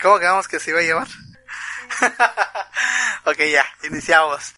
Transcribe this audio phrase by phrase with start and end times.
[0.00, 1.08] ¿Cómo quedamos que se iba a llevar?
[3.24, 4.54] ok, ya, iniciamos.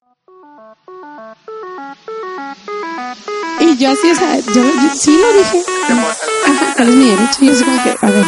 [3.58, 5.64] Y yo así, o sea, yo, yo sí lo dije.
[6.46, 7.38] Ajá, ¿cuál es mi derecho?
[7.40, 8.26] Y yo así como que, a ver.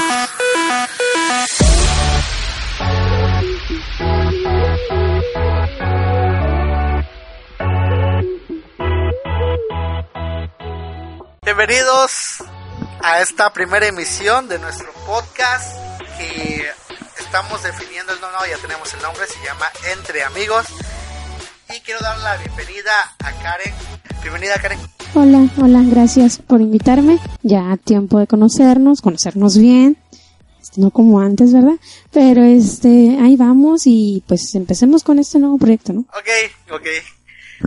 [11.43, 12.43] Bienvenidos
[13.03, 15.77] a esta primera emisión de nuestro podcast
[16.17, 16.73] que
[17.35, 20.67] estamos definiendo el nombre, ya tenemos el nombre, se llama Entre Amigos.
[21.75, 22.93] Y quiero dar la bienvenida
[23.25, 23.73] a Karen.
[24.21, 24.79] Bienvenida Karen.
[25.15, 27.19] Hola, hola, gracias por invitarme.
[27.43, 29.97] Ya tiempo de conocernos, conocernos bien.
[30.61, 31.77] Este, no como antes, ¿verdad?
[32.13, 36.01] Pero este, ahí vamos y pues empecemos con este nuevo proyecto, ¿no?
[36.01, 36.29] Ok,
[36.71, 36.87] ok.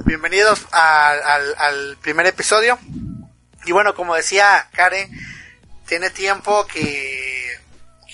[0.06, 2.78] Bienvenidos al, al, al primer episodio.
[3.66, 5.09] Y bueno, como decía Karen,
[5.88, 7.15] tiene tiempo que,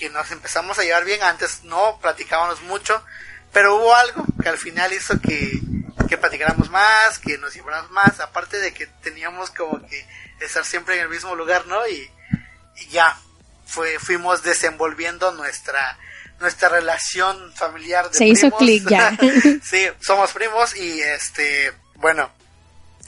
[0.02, 1.22] que nos empezamos a llevar bien.
[1.22, 3.04] Antes no platicábamos mucho,
[3.52, 5.60] pero hubo algo que al final hizo que,
[6.08, 8.18] que platicáramos más, que nos lleváramos más.
[8.18, 10.04] Aparte de que teníamos como que
[10.40, 11.86] estar siempre en el mismo lugar, ¿no?
[11.86, 12.10] Y,
[12.78, 13.16] y ya,
[13.64, 15.96] fue, fuimos desenvolviendo nuestra,
[16.40, 18.58] nuestra relación familiar de Se hizo primos.
[18.58, 19.16] clic ya.
[19.62, 22.28] sí, somos primos y este, bueno,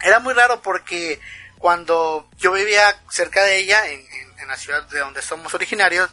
[0.01, 1.19] era muy raro porque
[1.59, 6.09] cuando yo vivía cerca de ella, en, en, en la ciudad de donde somos originarios,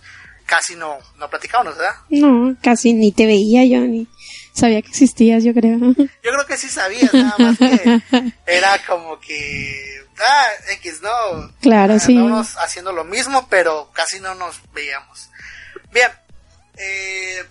[0.52, 1.96] casi no, no platicábamos, ¿verdad?
[2.10, 4.06] No, casi ni te veía yo, ni
[4.52, 5.80] sabía que existías, yo creo.
[5.80, 8.02] Yo creo que sí sabías, nada más que
[8.46, 11.54] era como que, ah, X, no.
[11.62, 12.18] Claro, sí.
[12.18, 15.30] Estábamos haciendo lo mismo, pero casi no nos veíamos.
[15.94, 16.12] Bien,
[16.76, 17.46] eh,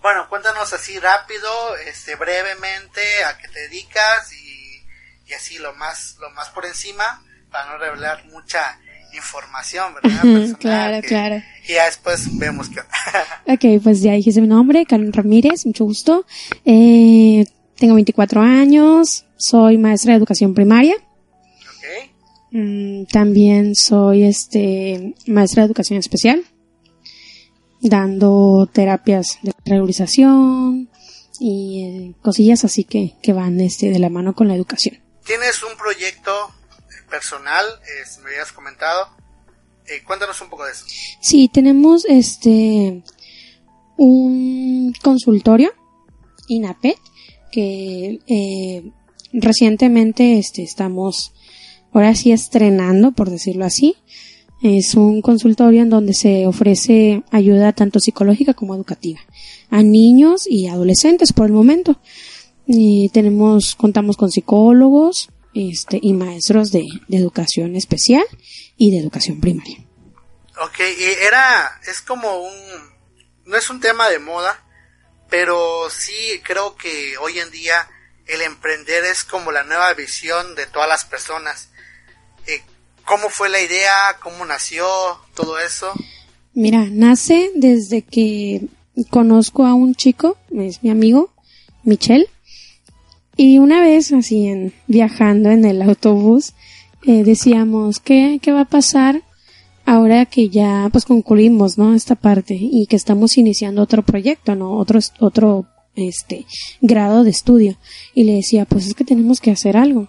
[0.00, 4.86] bueno, cuéntanos así rápido, este, brevemente, a qué te dedicas y,
[5.26, 8.80] y así lo más, lo más por encima, para no revelar mucha
[9.14, 10.22] información, ¿verdad?
[10.22, 11.42] Personal, claro, que- claro.
[11.68, 12.80] Y ya después vemos que...
[13.52, 16.24] Ok, pues ya dijiste mi nombre, Karen Ramírez, mucho gusto.
[16.64, 17.44] Eh,
[17.76, 20.94] tengo 24 años, soy maestra de educación primaria.
[20.94, 22.10] ok,
[22.52, 26.42] Mm, también soy este maestra de educación especial,
[27.80, 30.88] dando terapias de regularización
[31.38, 34.98] y eh, cosillas así que, que van este de la mano con la educación.
[35.24, 36.32] Tienes un proyecto
[37.10, 39.08] personal, eh, me habías comentado.
[39.86, 40.84] Eh, cuéntanos un poco de eso.
[41.20, 43.02] Sí, tenemos este
[43.96, 45.74] un consultorio
[46.48, 46.96] INAPET
[47.52, 48.90] que eh,
[49.32, 51.32] recientemente este estamos
[51.92, 53.96] ahora sí estrenando, por decirlo así.
[54.62, 59.20] Es un consultorio en donde se ofrece ayuda tanto psicológica como educativa
[59.70, 61.98] a niños y adolescentes por el momento.
[62.66, 68.24] Y tenemos, contamos con psicólogos, este, y maestros de, de educación especial
[68.76, 69.78] y de educación primaria.
[70.62, 72.54] Ok, y era, es como un,
[73.46, 74.62] no es un tema de moda,
[75.28, 77.88] pero sí creo que hoy en día
[78.26, 81.70] el emprender es como la nueva visión de todas las personas.
[82.46, 82.62] Eh,
[83.04, 84.18] ¿Cómo fue la idea?
[84.22, 84.86] ¿Cómo nació
[85.34, 85.92] todo eso?
[86.52, 88.62] Mira, nace desde que
[89.08, 91.32] conozco a un chico, es mi amigo,
[91.82, 92.28] Michelle,
[93.42, 96.52] y una vez así en viajando en el autobús,
[97.06, 99.22] eh, decíamos, ¿qué, ¿qué va a pasar
[99.86, 101.94] ahora que ya pues concluimos, ¿no?
[101.94, 104.76] Esta parte y que estamos iniciando otro proyecto, ¿no?
[104.76, 105.64] Otro, otro,
[105.94, 106.44] este,
[106.82, 107.78] grado de estudio.
[108.14, 110.08] Y le decía, pues es que tenemos que hacer algo.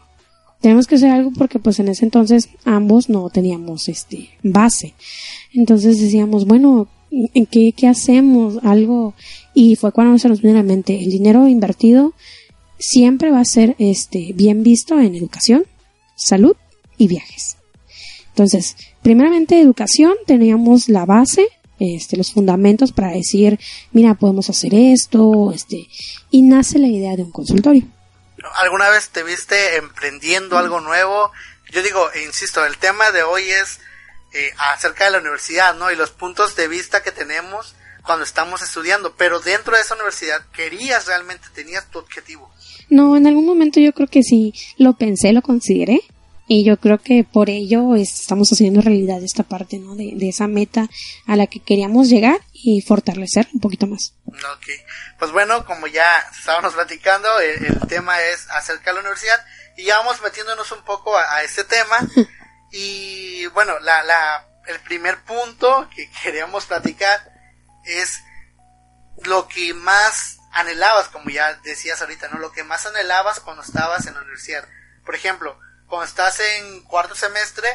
[0.60, 4.94] Tenemos que hacer algo porque pues en ese entonces ambos no teníamos este base.
[5.54, 8.60] Entonces decíamos, bueno, ¿en qué, qué hacemos?
[8.62, 9.14] Algo.
[9.54, 12.14] Y fue cuando se nos vino a la mente, el dinero invertido
[12.82, 15.66] siempre va a ser este bien visto en educación,
[16.16, 16.56] salud
[16.98, 17.58] y viajes.
[18.30, 21.48] Entonces, primeramente educación, teníamos la base,
[21.80, 23.60] este, los fundamentos para decir,
[23.92, 25.88] mira, podemos hacer esto, este,
[26.30, 27.84] y nace la idea de un consultorio.
[28.62, 31.32] ¿Alguna vez te viste emprendiendo algo nuevo?
[31.72, 33.80] Yo digo, e insisto, el tema de hoy es
[34.34, 35.92] eh, acerca de la universidad, ¿no?
[35.92, 40.44] Y los puntos de vista que tenemos cuando estamos estudiando, pero dentro de esa universidad
[40.54, 42.52] querías realmente, tenías tu objetivo.
[42.92, 46.02] No, en algún momento yo creo que sí lo pensé, lo consideré.
[46.48, 49.96] Y yo creo que por ello es- estamos haciendo realidad esta parte, ¿no?
[49.96, 50.90] De, de esa meta
[51.26, 54.14] a la que queríamos llegar y fortalecer un poquito más.
[54.28, 54.68] Ok,
[55.18, 56.06] pues bueno, como ya
[56.38, 59.40] estábamos platicando, el, el tema es acerca de la universidad
[59.78, 61.98] y ya vamos metiéndonos un poco a, a este tema.
[62.74, 67.20] Y bueno, la, la, el primer punto que queríamos platicar
[67.86, 68.20] es
[69.26, 72.40] lo que más anhelabas, como ya decías ahorita, ¿no?
[72.40, 74.68] Lo que más anhelabas cuando estabas en la universidad.
[75.06, 75.58] Por ejemplo,
[75.88, 77.68] cuando estás en cuarto semestre,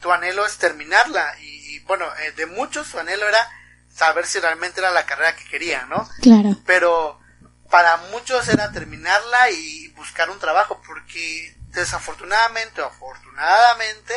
[0.00, 1.38] tu anhelo es terminarla.
[1.40, 3.48] Y, y, bueno, eh, de muchos su anhelo era
[3.94, 6.08] saber si realmente era la carrera que querían, ¿no?
[6.20, 6.56] Claro.
[6.66, 7.20] Pero
[7.70, 14.14] para muchos era terminarla y buscar un trabajo, porque desafortunadamente o afortunadamente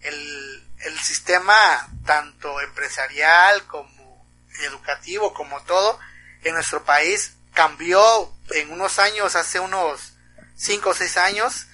[0.00, 4.26] el, el sistema tanto empresarial como
[4.60, 5.98] educativo como todo
[6.44, 10.14] en nuestro país cambió en unos años, hace unos
[10.56, 11.66] 5 o 6 años,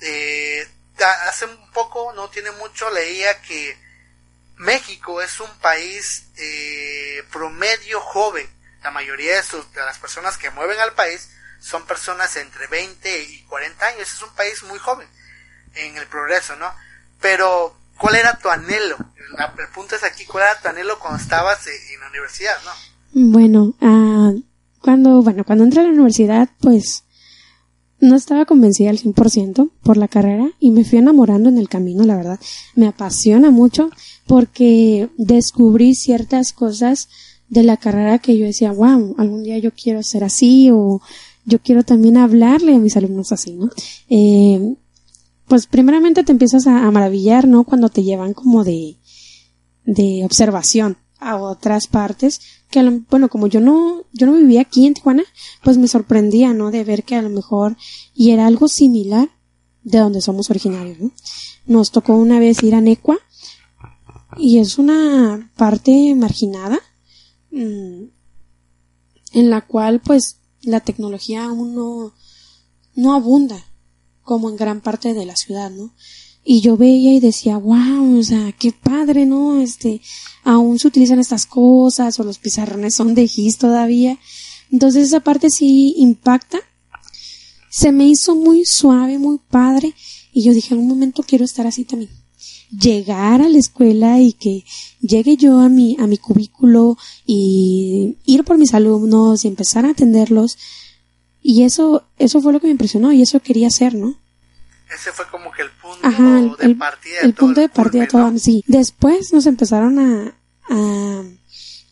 [0.00, 0.68] eh,
[1.26, 3.76] hace un poco, no tiene mucho, leía que
[4.56, 8.48] México es un país eh, promedio joven.
[8.82, 11.30] La mayoría de, sus, de las personas que mueven al país
[11.60, 14.12] son personas entre 20 y 40 años.
[14.12, 15.08] Es un país muy joven
[15.74, 16.74] en el progreso, ¿no?
[17.20, 18.96] Pero, ¿cuál era tu anhelo?
[19.58, 22.72] El, punto es aquí, ¿cuál era tu anhelo cuando estabas en, la universidad, no?
[23.14, 24.42] Bueno, uh,
[24.82, 27.04] cuando, bueno, cuando entré a la universidad, pues,
[28.00, 32.04] no estaba convencida al 100% por la carrera y me fui enamorando en el camino,
[32.04, 32.40] la verdad.
[32.74, 33.88] Me apasiona mucho
[34.26, 37.08] porque descubrí ciertas cosas
[37.48, 41.00] de la carrera que yo decía, wow, algún día yo quiero ser así o
[41.44, 43.70] yo quiero también hablarle a mis alumnos así, ¿no?
[44.10, 44.74] Eh,
[45.46, 47.64] pues primeramente te empiezas a, maravillar, ¿no?
[47.64, 48.96] Cuando te llevan como de,
[49.84, 52.40] de observación a otras partes
[52.70, 55.24] que bueno como yo no yo no vivía aquí en Tijuana
[55.62, 57.76] pues me sorprendía no de ver que a lo mejor
[58.14, 59.30] y era algo similar
[59.82, 61.12] de donde somos originarios ¿no?
[61.66, 63.18] nos tocó una vez ir a Necua
[64.36, 66.80] y es una parte marginada
[67.50, 68.04] mm,
[69.32, 72.14] en la cual pues la tecnología aún no,
[72.94, 73.64] no abunda
[74.22, 75.94] como en gran parte de la ciudad, ¿no?
[76.44, 79.60] Y yo veía y decía, wow, o sea, qué padre, ¿no?
[79.60, 80.00] Este,
[80.42, 84.18] aún se utilizan estas cosas o los pizarrones son de gis todavía.
[84.70, 86.58] Entonces esa parte sí impacta.
[87.70, 89.94] Se me hizo muy suave, muy padre
[90.32, 92.10] y yo dije, en un momento quiero estar así también
[92.70, 94.64] llegar a la escuela y que
[95.00, 96.96] llegue yo a mi, a mi cubículo
[97.26, 100.58] y ir por mis alumnos y empezar a atenderlos.
[101.42, 104.16] Y eso, eso fue lo que me impresionó y eso quería hacer, ¿no?
[104.92, 107.20] Ese fue como que el punto de partida.
[107.22, 108.62] el punto de partida todo, sí.
[108.66, 110.34] Después nos empezaron a,
[110.68, 111.22] a,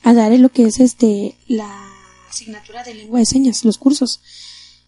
[0.03, 1.69] a dar lo que es este, la
[2.29, 4.21] asignatura de lengua de señas, los cursos.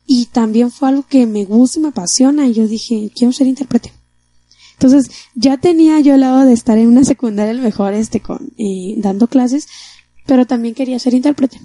[0.06, 3.46] Y también fue algo que me gusta y me apasiona y yo dije, quiero ser
[3.46, 3.92] intérprete.
[4.74, 8.20] Entonces, ya tenía yo el lado de estar en una secundaria, a lo mejor, este,
[8.20, 9.68] con, eh, dando clases,
[10.26, 11.60] pero también quería ser intérprete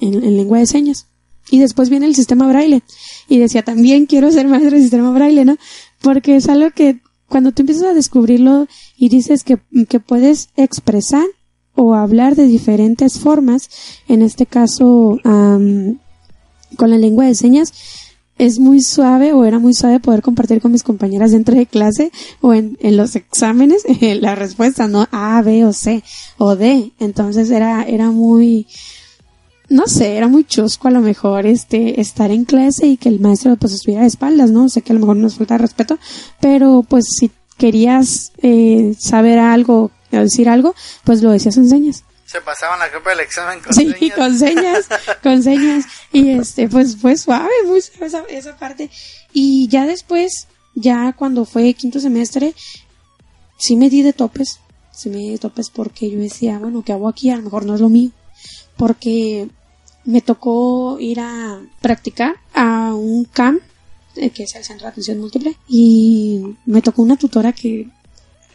[0.00, 1.06] en, lengua de señas.
[1.50, 2.82] Y después viene el sistema braille.
[3.28, 5.56] Y decía, también quiero ser maestro del sistema braille, ¿no?
[6.00, 8.66] Porque es algo que cuando tú empiezas a descubrirlo
[8.96, 9.58] y dices que,
[9.88, 11.24] que puedes expresar
[11.74, 13.70] o hablar de diferentes formas,
[14.08, 16.00] en este caso, con
[16.78, 17.72] la lengua de señas,
[18.38, 22.10] es muy suave o era muy suave poder compartir con mis compañeras dentro de clase
[22.40, 25.06] o en, en los exámenes la respuesta, ¿no?
[25.10, 26.02] A, B o C
[26.38, 26.92] o D.
[26.98, 28.66] Entonces era, era muy,
[29.68, 33.20] no sé, era muy chusco a lo mejor este, estar en clase y que el
[33.20, 34.68] maestro pues estuviera de espaldas, ¿no?
[34.68, 35.98] Sé que a lo mejor nos falta respeto,
[36.40, 40.74] pero pues si querías eh, saber algo decir algo,
[41.04, 44.86] pues lo decías en señas se pasaban la capa del examen con sí, con señas,
[45.22, 45.86] con señas.
[46.12, 48.90] Y este, pues fue suave, muy suave esa, esa, parte.
[49.32, 52.54] Y ya después, ya cuando fue quinto semestre,
[53.56, 54.60] sí me di de topes.
[54.92, 57.30] Sí me di de topes porque yo decía, bueno, ¿qué hago aquí?
[57.30, 58.10] A lo mejor no es lo mío.
[58.76, 59.48] Porque
[60.08, 63.60] me tocó ir a practicar a un CAM,
[64.16, 67.90] eh, que es el Centro de Atención Múltiple, y me tocó una tutora que,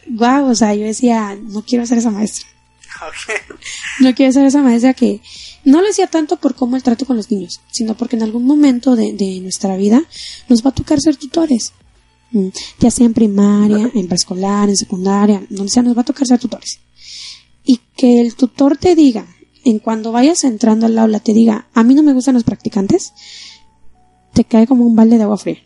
[0.08, 2.48] wow, o sea, yo decía, no quiero ser esa maestra
[4.00, 5.20] no quiero ser esa maestra que
[5.64, 8.44] no lo decía tanto por cómo el trato con los niños, sino porque en algún
[8.44, 10.02] momento de, nuestra vida
[10.48, 11.72] nos va a tocar ser tutores.
[12.32, 12.48] Mm,
[12.80, 16.40] ya sea en primaria, en preescolar, en secundaria, donde sea, nos va a tocar ser
[16.40, 16.80] tutores.
[17.64, 19.24] Y que el tutor te diga,
[19.64, 23.12] en cuando vayas entrando al aula, te diga, a mí no me gustan los practicantes,
[24.32, 25.62] te cae como un balde de agua fría.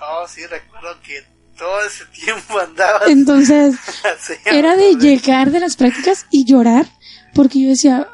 [0.00, 1.24] Oh, sí, recuerdo que
[1.56, 3.00] todo ese tiempo andaba.
[3.08, 3.76] Entonces,
[4.44, 6.86] era de llegar de las prácticas y llorar,
[7.34, 8.08] porque yo decía,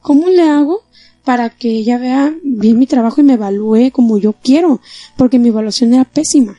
[0.00, 0.82] ¿cómo le hago
[1.24, 4.80] para que ella vea bien mi trabajo y me evalúe como yo quiero?
[5.16, 6.58] Porque mi evaluación era pésima,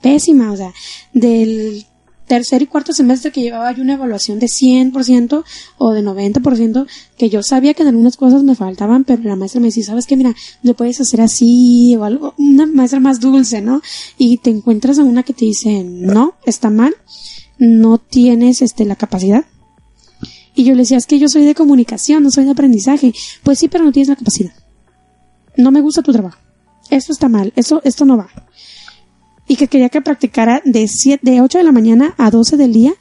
[0.00, 0.72] pésima, o sea,
[1.12, 1.86] del
[2.26, 5.44] tercer y cuarto semestre que llevaba yo una evaluación de 100%
[5.78, 9.60] o de 90%, que yo sabía que en algunas cosas me faltaban, pero la maestra
[9.60, 10.16] me decía, ¿sabes qué?
[10.16, 13.80] Mira, lo puedes hacer así o algo, una maestra más dulce, ¿no?
[14.18, 16.94] Y te encuentras a una que te dice, no, está mal,
[17.58, 19.44] no tienes este, la capacidad.
[20.54, 23.12] Y yo le decía, es que yo soy de comunicación, no soy de aprendizaje.
[23.42, 24.52] Pues sí, pero no tienes la capacidad.
[25.56, 26.38] No me gusta tu trabajo.
[26.88, 28.28] Esto está mal, eso, esto no va
[29.48, 32.72] y que quería que practicara de, siete, de 8 de la mañana a 12 del
[32.72, 32.94] día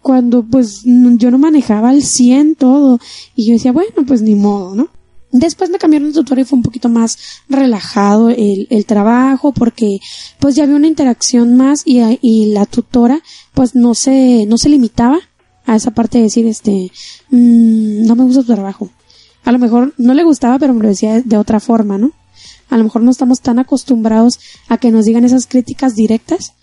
[0.00, 2.98] cuando pues yo no manejaba al 100 todo
[3.34, 4.88] y yo decía, bueno, pues ni modo, ¿no?
[5.30, 7.18] Después me cambiaron de tutor y fue un poquito más
[7.50, 9.98] relajado el, el trabajo porque
[10.38, 13.20] pues ya había una interacción más y, y la tutora
[13.52, 15.18] pues no se, no se limitaba
[15.66, 16.90] a esa parte de decir este,
[17.30, 18.88] mmm, no me gusta tu trabajo.
[19.44, 22.12] A lo mejor no le gustaba pero me lo decía de otra forma, ¿no?
[22.70, 26.54] A lo mejor no estamos tan acostumbrados a que nos digan esas críticas directas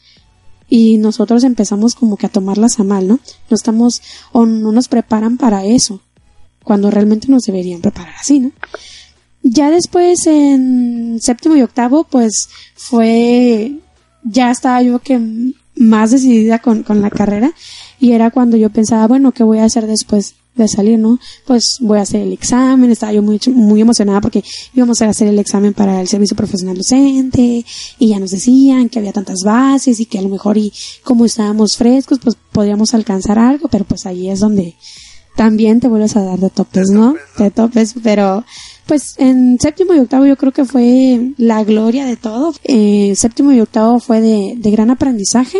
[0.69, 3.19] y nosotros empezamos como que a tomarlas a mal, ¿no?
[3.49, 6.01] No estamos o no nos preparan para eso
[6.63, 8.51] cuando realmente nos deberían preparar así, ¿no?
[9.43, 13.79] Ya después en séptimo y octavo, pues fue,
[14.23, 15.21] ya estaba yo que
[15.75, 17.53] más decidida con, con la carrera
[17.99, 21.19] y era cuando yo pensaba, bueno, ¿qué voy a hacer después de salir, no?
[21.45, 24.43] Pues voy a hacer el examen, estaba yo muy, muy emocionada porque
[24.73, 27.65] íbamos a hacer el examen para el servicio profesional docente
[27.99, 30.71] y ya nos decían que había tantas bases y que a lo mejor y
[31.03, 34.75] como estábamos frescos, pues podíamos alcanzar algo, pero pues ahí es donde
[35.35, 37.15] también te vuelves a dar de topes, ¿no?
[37.37, 38.45] De topes, pero
[38.85, 42.53] pues en séptimo y octavo yo creo que fue la gloria de todo.
[42.63, 45.59] Eh, séptimo y octavo fue de, de gran aprendizaje.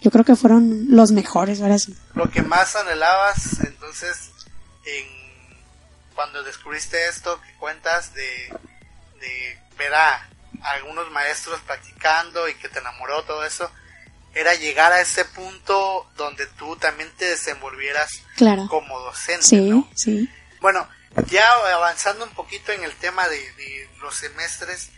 [0.00, 1.80] Yo creo que fueron los mejores, ¿verdad?
[2.14, 4.30] Lo que más anhelabas entonces
[4.84, 5.06] en,
[6.14, 8.54] cuando descubriste esto que cuentas de,
[9.20, 10.28] de ver a
[10.62, 13.70] algunos maestros practicando y que te enamoró todo eso,
[14.34, 18.66] era llegar a ese punto donde tú también te desenvolvieras claro.
[18.68, 19.42] como docente.
[19.42, 19.88] Sí, ¿no?
[19.94, 20.28] sí.
[20.60, 20.88] Bueno,
[21.26, 24.90] ya avanzando un poquito en el tema de, de, los semestres,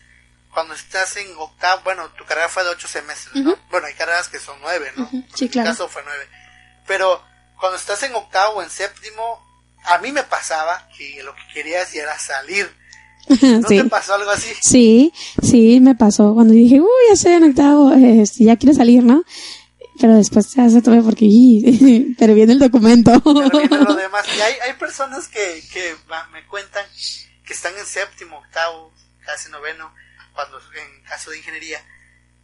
[0.53, 3.51] cuando estás en octavo, bueno, tu carrera fue de ocho semestres, ¿no?
[3.51, 3.59] Uh -huh.
[3.71, 5.05] Bueno, hay carreras que son nueve, ¿no?
[5.05, 5.27] Uh -huh.
[5.35, 5.69] Sí, claro.
[5.69, 6.29] En mi caso fue nueve.
[6.87, 7.23] Pero
[7.59, 9.41] cuando estás en octavo o en séptimo,
[9.85, 12.71] a mí me pasaba que lo que querías era salir.
[13.29, 13.79] ¿No sí.
[13.79, 14.53] te pasó algo así?
[14.61, 19.05] Sí, sí, me pasó cuando dije, uy, ya estoy en octavo, este, ya quiero salir,
[19.05, 19.23] ¿no?
[20.01, 21.27] Pero después se hace todo porque,
[22.19, 23.13] pero viene el documento.
[23.23, 24.27] Pero viene lo demás.
[24.37, 25.95] Y hay, hay personas que, que
[26.33, 26.85] me cuentan
[27.47, 28.93] que están en séptimo, octavo,
[29.25, 29.93] casi noveno,
[30.33, 31.85] cuando en caso de ingeniería,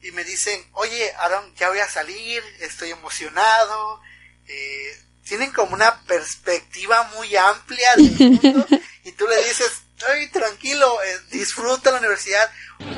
[0.01, 4.01] y me dicen, oye, Aaron, ya voy a salir, estoy emocionado,
[4.47, 8.11] eh, tienen como una perspectiva muy amplia del
[8.43, 8.67] mundo,
[9.05, 12.51] y tú le dices, Ay, tranquilo, eh, disfruta la universidad.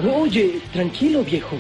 [0.04, 1.56] Oye, tranquilo, viejo.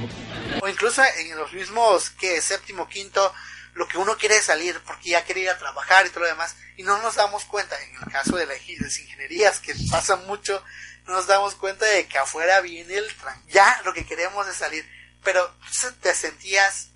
[0.60, 3.32] O incluso en los mismos que séptimo, quinto,
[3.74, 6.26] lo que uno quiere es salir porque ya quiere ir a trabajar y todo lo
[6.26, 6.56] demás.
[6.76, 10.16] Y no nos damos cuenta, en el caso de, la, de las ingenierías, que pasa
[10.16, 10.62] mucho,
[11.10, 13.40] nos damos cuenta de que afuera viene el tran.
[13.48, 14.84] Ya lo que queremos es salir.
[15.22, 15.52] Pero
[16.00, 16.88] te sentías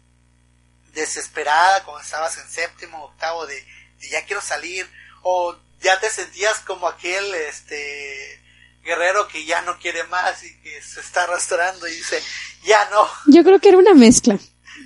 [0.94, 3.62] desesperada cuando estabas en séptimo, octavo, de,
[4.10, 4.88] ya quiero salir.
[5.22, 8.40] O ya te sentías como aquel este
[8.84, 12.20] guerrero que ya no quiere más y que se está arrastrando y dice,
[12.64, 13.06] ya no.
[13.26, 14.38] Yo creo que era una mezcla,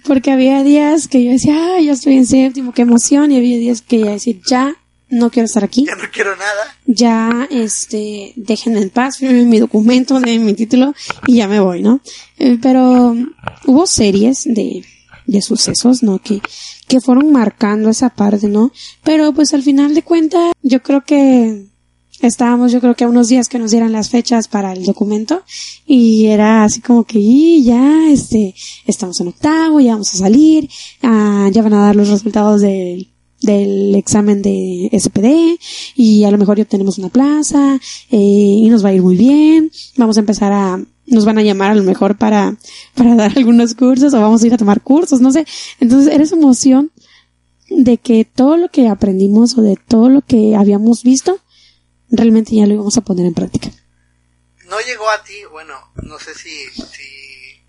[0.05, 3.59] porque había días que yo decía, ah, ya estoy en séptimo, qué emoción, y había
[3.59, 4.77] días que ya decir, ya
[5.11, 5.85] no quiero estar aquí.
[5.87, 6.77] Ya no quiero nada.
[6.87, 10.95] Ya, este, déjenme en paz, mi documento, de mi título
[11.27, 12.01] y ya me voy, ¿no?
[12.39, 13.15] Eh, pero
[13.67, 14.85] hubo series de,
[15.27, 16.19] de sucesos, ¿no?
[16.19, 16.41] Que,
[16.87, 18.73] que fueron marcando esa parte, ¿no?
[19.03, 21.67] Pero pues al final de cuentas, yo creo que
[22.21, 25.43] estábamos, yo creo que a unos días que nos dieran las fechas para el documento
[25.87, 28.55] y era así como que y ya, este,
[28.87, 30.69] estamos en octavo, ya vamos a salir,
[31.03, 33.09] ah, ya van a dar los resultados del
[33.41, 35.59] del examen de SPD
[35.95, 37.77] y a lo mejor ya tenemos una plaza
[38.11, 41.43] eh, y nos va a ir muy bien, vamos a empezar a nos van a
[41.43, 42.55] llamar a lo mejor para,
[42.95, 45.47] para dar algunos cursos o vamos a ir a tomar cursos, no sé.
[45.81, 46.93] Entonces era esa emoción
[47.71, 51.41] de que todo lo que aprendimos o de todo lo que habíamos visto,
[52.11, 53.71] realmente ya lo íbamos a poner en práctica.
[54.69, 57.63] No llegó a ti, bueno, no sé si, si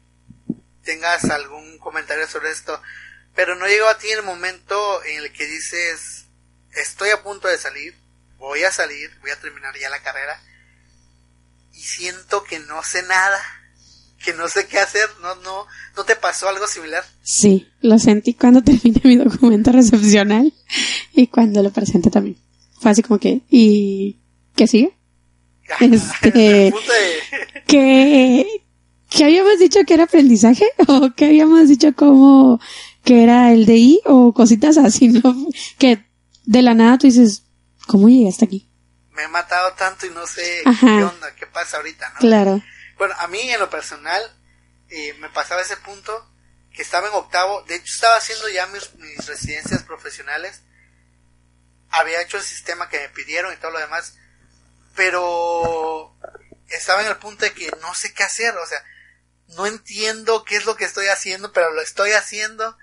[0.84, 2.80] tengas algún comentario sobre esto,
[3.40, 6.26] pero no llegó a ti el momento en el que dices,
[6.76, 7.96] estoy a punto de salir,
[8.38, 10.38] voy a salir, voy a terminar ya la carrera,
[11.74, 13.40] y siento que no sé nada,
[14.22, 15.66] que no sé qué hacer, no, no,
[15.96, 17.06] ¿no te pasó algo similar?
[17.24, 20.54] Sí, lo sentí cuando terminé mi documento recepcional
[21.14, 22.36] y cuando lo presenté también.
[22.82, 24.20] Fue así como que, ¿y
[24.54, 24.98] qué sigue?
[25.80, 26.74] Este,
[27.68, 28.46] que,
[29.10, 32.60] que habíamos dicho que era aprendizaje o que habíamos dicho como
[33.04, 35.36] que era el DI o cositas así, ¿no?
[35.78, 36.06] Que
[36.46, 37.44] de la nada tú dices,
[37.88, 38.70] ¿cómo llegué hasta aquí?
[39.20, 40.88] me he matado tanto y no sé Ajá.
[40.88, 42.20] qué onda, qué pasa ahorita, ¿no?
[42.20, 42.64] Claro.
[42.98, 44.24] Bueno, a mí en lo personal
[44.88, 46.26] eh, me pasaba ese punto
[46.72, 50.62] que estaba en octavo, de hecho estaba haciendo ya mis, mis, residencias profesionales,
[51.90, 54.18] había hecho el sistema que me pidieron y todo lo demás,
[54.96, 56.16] pero
[56.70, 58.82] estaba en el punto de que no sé qué hacer, o sea,
[59.50, 62.78] no entiendo qué es lo que estoy haciendo, pero lo estoy haciendo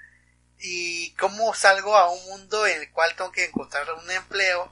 [0.61, 4.71] y cómo salgo a un mundo en el cual tengo que encontrar un empleo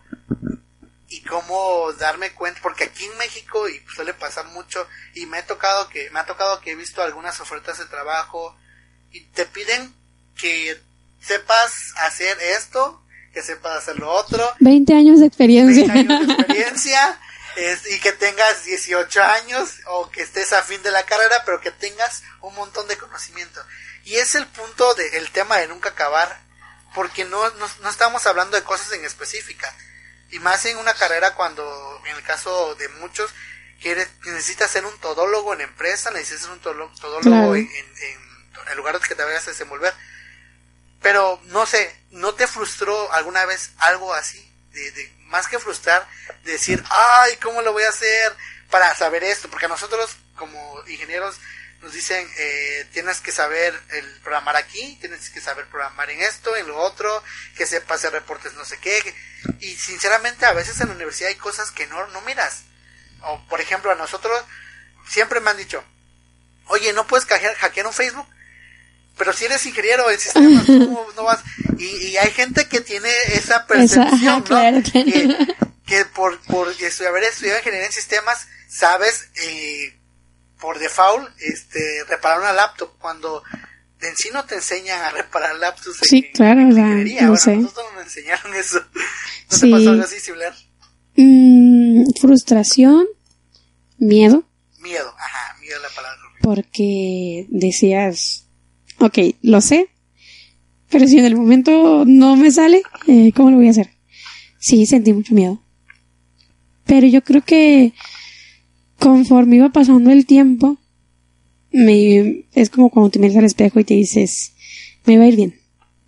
[1.09, 5.47] y cómo darme cuenta porque aquí en México y suele pasar mucho y me ha
[5.47, 8.57] tocado que me ha tocado que he visto algunas ofertas de trabajo
[9.13, 9.95] y te piden
[10.37, 10.81] que
[11.21, 13.01] sepas hacer esto
[13.33, 14.49] que sepas hacer lo otro.
[14.61, 15.93] 20 años de experiencia.
[15.93, 17.21] 20 años de experiencia
[17.57, 21.61] es, y que tengas 18 años o que estés a fin de la carrera pero
[21.61, 23.61] que tengas un montón de conocimiento
[24.05, 26.41] y es el punto del tema de nunca acabar
[26.95, 29.75] porque no, no, no estamos hablando de cosas en específica
[30.31, 33.33] y más en una carrera cuando en el caso de muchos
[33.81, 33.95] que
[34.25, 39.03] necesitas ser un todólogo en empresa necesitas ser un todólogo, en, en, en, en lugares
[39.03, 39.95] que te vayas a desenvolver
[41.05, 44.51] pero no sé, ¿no te frustró alguna vez algo así?
[44.73, 46.09] De, de, más que frustrar,
[46.45, 48.35] de decir, ay, ¿cómo lo voy a hacer
[48.71, 49.51] para saber esto?
[49.51, 51.37] Porque nosotros como ingenieros
[51.85, 56.57] nos dicen, eh, tienes que saber el programar aquí, tienes que saber programar en esto,
[56.57, 57.23] en lo otro,
[57.57, 59.15] que sepas hacer reportes no sé qué.
[59.61, 62.63] Y sinceramente a veces en la universidad hay cosas que no, no miras.
[63.21, 64.37] O por ejemplo a nosotros
[65.09, 65.85] siempre me han dicho,
[66.67, 68.27] oye, ¿no puedes hackear, hackear un Facebook?
[69.17, 71.41] pero si eres ingeniero en sistemas, ¿cómo no vas?
[71.79, 74.45] Y, y, hay gente que tiene esa percepción, ajá, ¿no?
[74.45, 75.07] claro, claro.
[75.07, 75.55] Que,
[75.87, 79.97] que por, por haber estudiado ingeniería en sistemas, sabes, eh,
[80.65, 81.79] por default, este,
[82.09, 83.43] reparar una laptop, cuando
[84.01, 87.37] en sí no te enseñan a reparar laptops en, Sí, claro, o sea, no bueno,
[87.37, 87.57] sé.
[87.57, 88.81] nosotros nos enseñaron eso.
[89.51, 89.61] ¿No Sí.
[89.67, 90.55] te pasó algo así similar?
[91.17, 93.05] Mm, frustración,
[93.99, 94.45] miedo,
[94.81, 98.47] Miedo, ajá, miedo la palabra porque decías,
[99.01, 99.89] ok, lo sé,
[100.91, 103.91] pero si en el momento no me sale, eh, ¿cómo lo voy a hacer?
[104.59, 105.63] Sí, sentí mucho miedo.
[106.87, 107.95] Pero yo creo que
[109.05, 110.79] conforme iba pasando el tiempo,
[111.71, 114.55] me, es como cuando te miras al espejo y te dices,
[115.05, 115.61] me va a ir bien,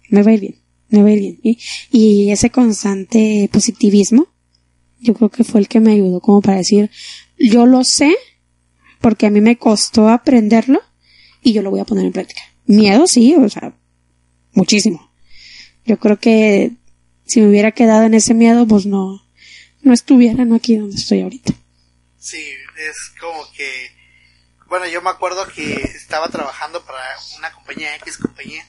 [0.08, 0.56] me va a ir bien,
[0.88, 1.58] me va a ir bien.
[1.92, 4.28] Y, ese constante positivismo,
[4.98, 6.90] yo creo que fue el que me ayudó como para decir,
[7.38, 8.14] yo lo sé,
[9.02, 10.80] porque a mí me costó aprenderlo
[11.42, 12.40] y yo lo voy a poner en práctica.
[12.64, 13.76] Miedo sí, o sea,
[14.54, 15.11] muchísimo.
[15.85, 16.72] Yo creo que
[17.26, 19.22] si me hubiera quedado en ese miedo, pues no,
[19.82, 21.52] no estuviera no aquí donde estoy ahorita.
[22.18, 23.90] Sí, es como que,
[24.66, 27.00] bueno, yo me acuerdo que estaba trabajando para
[27.38, 28.64] una compañía X compañía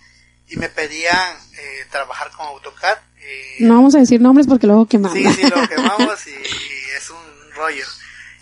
[0.47, 2.97] y me pedían eh, trabajar con AutoCAD.
[3.19, 5.17] eh, No vamos a decir nombres porque luego quemamos.
[5.17, 7.85] Sí, sí, lo quemamos y, y es un rollo.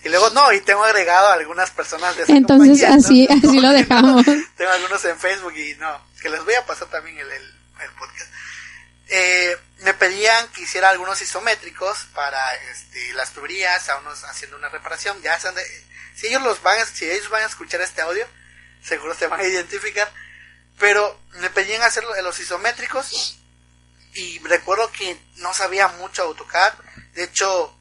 [0.03, 3.49] Y luego, no, y tengo agregado a algunas personas de esa Entonces, compañía, así- entonces,
[3.49, 4.27] así no, lo dejamos.
[4.27, 4.33] no.
[4.57, 7.89] tengo algunos en Facebook y no, que les voy a pasar también el, el, el
[7.97, 8.31] podcast.
[9.07, 14.67] Eh, me pedían que hiciera algunos isométricos para este, las tuberías, a unos haciendo una
[14.69, 15.21] reparación.
[15.21, 18.27] Ya de- si ellos los van, a- si ellos van a escuchar este audio,
[18.83, 20.11] seguro se van a identificar.
[20.79, 23.37] Pero me pedían hacer lo- los isométricos
[24.15, 26.73] y recuerdo que no sabía mucho AutoCAD.
[27.13, 27.77] De hecho,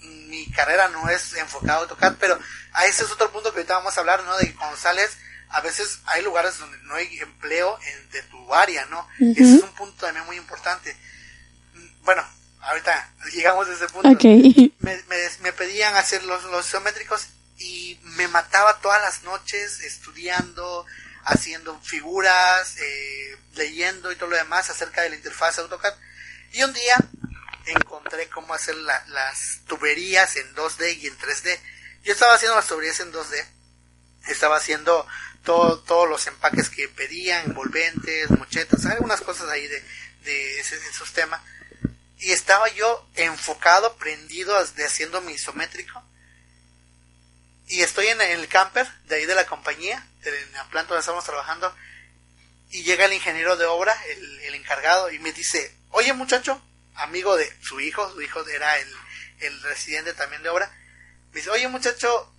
[0.00, 2.38] mi carrera no es enfocada a AutoCAD, pero
[2.72, 4.36] a ese es otro punto que ahorita vamos a hablar, ¿no?
[4.38, 5.16] De que cuando sales,
[5.50, 9.06] a veces hay lugares donde no hay empleo en, de tu área, ¿no?
[9.20, 10.96] Ese es un punto también muy importante.
[12.04, 12.26] Bueno,
[12.60, 14.08] ahorita llegamos a ese punto.
[14.08, 14.24] Ok.
[14.80, 17.26] Me, me, me pedían hacer los, los isométricos
[17.58, 20.86] y me mataba todas las noches estudiando,
[21.24, 25.94] haciendo figuras, eh, leyendo y todo lo demás acerca de la interfaz AutoCAD.
[26.52, 26.96] Y un día
[27.66, 31.58] encontré cómo hacer la- las tuberías en 2D y en 3D.
[32.04, 33.44] Yo estaba haciendo las tuberías en 2D.
[34.28, 35.06] Estaba haciendo
[35.42, 39.82] todo, todos los empaques que pedían, envolventes, mochetas, algunas cosas ahí de,
[40.24, 41.40] de ese- esos temas.
[42.24, 46.02] Y estaba yo enfocado, prendido haciendo mi isométrico.
[47.68, 51.24] Y estoy en el camper de ahí de la compañía, de la planta donde estamos
[51.24, 51.74] trabajando.
[52.70, 56.60] Y llega el ingeniero de obra, el, el encargado, y me dice, oye muchacho,
[56.94, 58.88] amigo de su hijo, su hijo era el,
[59.40, 60.72] el residente también de obra,
[61.30, 62.32] me dice, oye muchacho,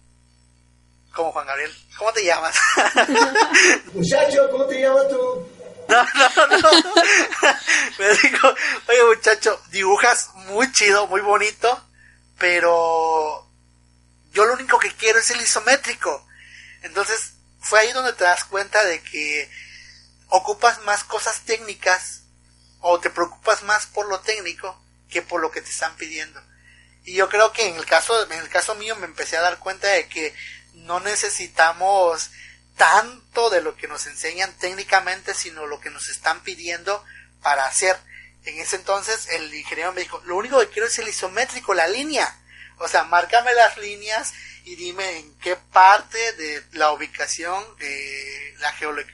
[1.14, 2.56] como Juan Gabriel, ¿cómo te llamas?
[3.94, 5.48] Muchacho, ¿cómo te llamas tú?
[5.88, 6.70] No, no, no.
[8.00, 8.54] Me dijo,
[8.88, 11.84] oye muchacho, dibujas muy chido, muy bonito,
[12.38, 13.48] pero
[14.32, 16.26] yo lo único que quiero es el isométrico.
[16.82, 19.50] Entonces, fue ahí donde te das cuenta de que
[20.30, 22.24] ocupas más cosas técnicas
[22.82, 26.42] o te preocupas más por lo técnico que por lo que te están pidiendo.
[27.04, 29.60] Y yo creo que en el caso, en el caso mío me empecé a dar
[29.60, 30.36] cuenta de que
[30.74, 32.32] no necesitamos
[32.78, 37.04] tanto de lo que nos enseñan técnicamente, sino lo que nos están pidiendo
[37.42, 37.98] para hacer.
[38.44, 41.88] En ese entonces el ingeniero me dijo, lo único que quiero es el isométrico, la
[41.88, 42.38] línea.
[42.78, 44.34] O sea, márcame las líneas
[44.66, 49.06] y dime en qué parte de la ubicación, de la geolo-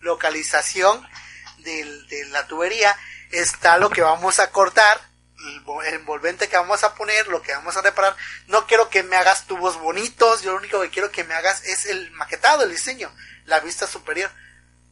[0.00, 1.06] geolocalización
[1.58, 2.96] del- de la tubería
[3.30, 5.00] está lo que vamos a cortar,
[5.46, 8.16] el vo- el envolvente que vamos a poner, lo que vamos a reparar.
[8.46, 11.64] No quiero que me hagas tubos bonitos, yo lo único que quiero que me hagas
[11.64, 13.14] es el maquetado, el diseño,
[13.46, 14.30] la vista superior.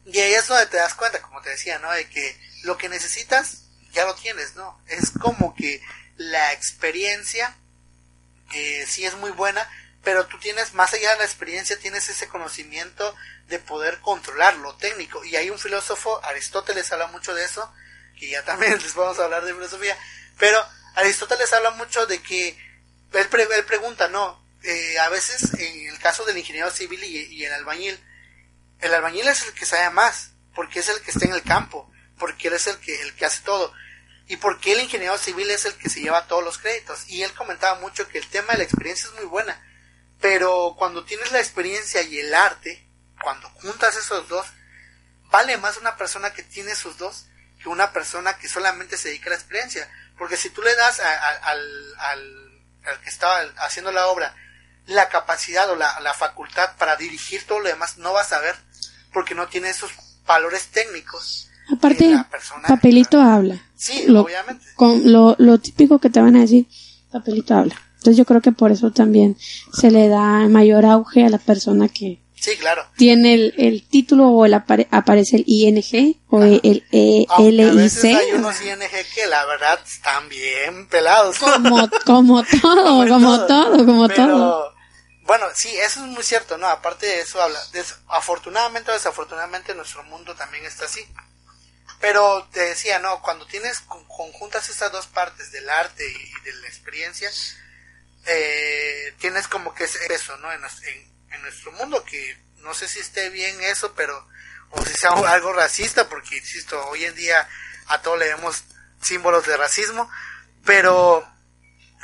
[0.06, 1.90] Y ahí es donde te das cuenta, como te decía, ¿no?
[1.92, 4.80] De que lo que necesitas ya lo tienes, ¿no?
[4.87, 5.82] Es como que
[6.16, 7.54] la experiencia
[8.87, 9.68] sí es muy buena,
[10.02, 13.14] pero tú tienes, más allá de la experiencia, tienes ese conocimiento
[13.48, 15.24] de poder controlar lo técnico.
[15.24, 17.70] Y hay un filósofo, Aristóteles habla mucho de eso,
[18.18, 19.96] que ya también les vamos a hablar de filosofía,
[20.38, 22.48] pero Aristóteles habla mucho de que
[23.12, 24.42] él, pre- él pregunta, ¿no?
[24.62, 27.98] Eh, a veces, en el caso del ingeniero civil y, el albañil,
[28.81, 31.90] el albañil es el que sabe más, porque es el que está en el campo,
[32.18, 33.72] porque él es el que, el que hace todo.
[34.27, 37.09] Y porque el ingeniero civil es el que se lleva todos los créditos.
[37.09, 39.64] Y él comentaba mucho que el tema de la experiencia es muy buena.
[40.20, 42.87] Pero cuando tienes la experiencia y el arte,
[43.22, 44.46] cuando juntas esos dos,
[45.31, 47.27] vale más una persona que tiene esos dos
[47.62, 49.90] que una persona que solamente se dedica a la experiencia.
[50.18, 51.61] Porque si tú le das a- a- al,
[51.98, 54.35] al, al que estaba haciendo la obra
[54.87, 58.54] la capacidad o la, la facultad para dirigir todo lo demás, no vas a ver,
[59.12, 59.90] porque no tiene esos
[60.26, 61.50] valores técnicos.
[61.70, 63.62] Aparte, que la persona- papelito habla.
[63.76, 64.64] Sí, Lo- obviamente.
[64.76, 66.66] Con lo, lo típico que te van a decir,
[67.12, 67.74] papelito habla.
[67.96, 69.37] Entonces yo creo que por eso también
[69.74, 72.87] se le da mayor auge a la persona que Sí, claro.
[72.96, 78.05] tiene el, el título o el apare- aparece el ING o el, el a veces
[78.16, 78.79] hay unos ING
[79.14, 81.38] que la verdad están bien pelados.
[81.38, 84.74] Como, como todo, como todo, como Pero, todo.
[85.24, 86.68] Bueno, sí, eso es muy cierto, ¿no?
[86.68, 91.01] Aparte de eso, habla, des- afortunadamente o desafortunadamente nuestro mundo también está así.
[92.01, 93.20] Pero te decía, ¿no?
[93.20, 97.29] Cuando tienes con- conjuntas estas dos partes del arte y de la experiencia,
[98.27, 100.53] eh, tienes como que es eso, ¿no?
[100.53, 100.61] En-
[101.30, 104.26] en nuestro mundo, que no sé si esté bien eso, pero,
[104.70, 107.48] o si sea algo racista, porque, insisto, hoy en día
[107.86, 108.64] a todo le vemos
[109.00, 110.10] símbolos de racismo,
[110.64, 111.26] pero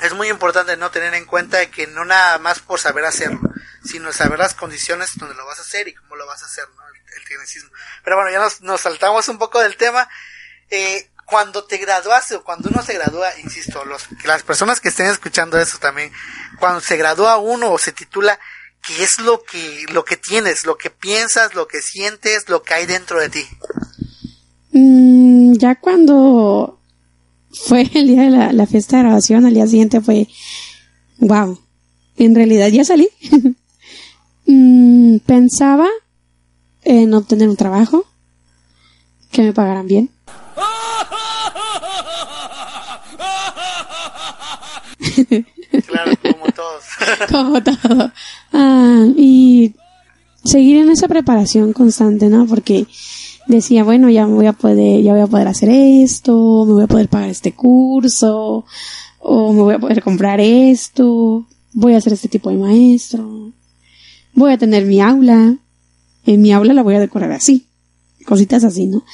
[0.00, 3.40] es muy importante no tener en cuenta que no nada más por saber hacerlo,
[3.84, 6.64] sino saber las condiciones donde lo vas a hacer y cómo lo vas a hacer,
[6.76, 6.82] ¿no?
[6.88, 7.70] El, el.
[8.02, 10.08] Pero bueno, ya nos, nos saltamos un poco del tema.
[10.70, 15.06] Eh, cuando te graduaste o cuando uno se gradúa, insisto, los, las personas que estén
[15.06, 16.12] escuchando eso también,
[16.58, 18.38] cuando se gradúa uno o se titula,
[18.87, 22.75] ¿qué es lo que, lo que tienes, lo que piensas, lo que sientes, lo que
[22.75, 23.44] hay dentro de ti?
[24.73, 26.79] Mm, ya cuando
[27.53, 30.29] fue el día de la, la fiesta de grabación, al día siguiente fue,
[31.18, 31.59] wow,
[32.16, 33.09] en realidad ya salí.
[34.47, 35.88] Mm, pensaba
[36.83, 38.05] en obtener un trabajo,
[39.33, 40.11] que me pagaran bien.
[46.55, 46.85] Todos.
[47.31, 48.12] como todo.
[48.53, 49.75] Ah, y
[50.45, 52.47] seguir en esa preparación constante, ¿no?
[52.47, 52.87] Porque
[53.47, 56.88] decía, bueno, ya voy a poder, ya voy a poder hacer esto, me voy a
[56.88, 58.64] poder pagar este curso,
[59.19, 63.53] o me voy a poder comprar esto, voy a ser este tipo de maestro,
[64.35, 65.57] voy a tener mi aula,
[66.27, 67.67] en mi aula la voy a decorar así,
[68.27, 69.05] cositas así, ¿no?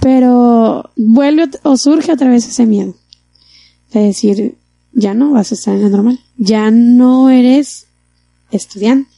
[0.00, 2.94] Pero vuelve o surge otra vez ese miedo
[3.92, 4.56] de decir,
[4.92, 7.86] ya no vas a estar en la normal, ya no eres
[8.50, 9.10] estudiante,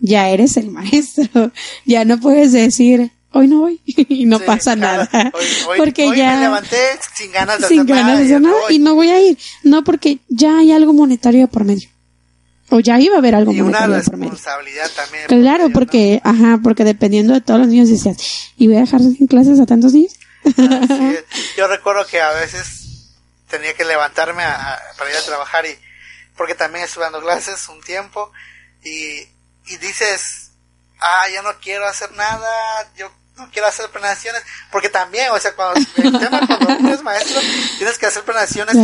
[0.00, 1.52] ya eres el maestro,
[1.84, 5.08] ya no puedes decir, hoy no voy y no Sí, pasa claro.
[5.12, 6.76] nada, Hoy, hoy- porque hoy ya me levanté
[7.14, 8.74] sin ganas de sin hacer ganas nada, de y hacer no nada voy.
[8.74, 11.88] y no voy a ir, no porque ya hay algo monetario por medio,
[12.70, 14.32] o ya iba a haber algo y una monetario de por medio.
[14.32, 15.24] responsabilidad también.
[15.28, 18.16] por Claro, porque, ajá, porque dependiendo de todos los niños decías,
[18.56, 20.14] ¿y voy a dejar sin clases a tantos niños?
[21.56, 23.10] Yo recuerdo que a veces
[23.48, 25.68] tenía que levantarme a- a- para ir a trabajar y
[26.36, 28.32] porque también estuve dando clases un tiempo
[28.82, 29.28] y,
[29.66, 30.52] y dices,
[31.00, 35.54] ah, ya no quiero hacer nada, yo no quiero hacer planeaciones, porque también, o sea,
[35.54, 37.40] cuando el tema cuando uno es maestro,
[37.78, 38.74] tienes que hacer planeaciones.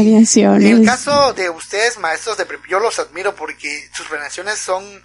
[0.71, 5.03] En el caso de ustedes, maestros de prep, yo los admiro porque sus planeaciones son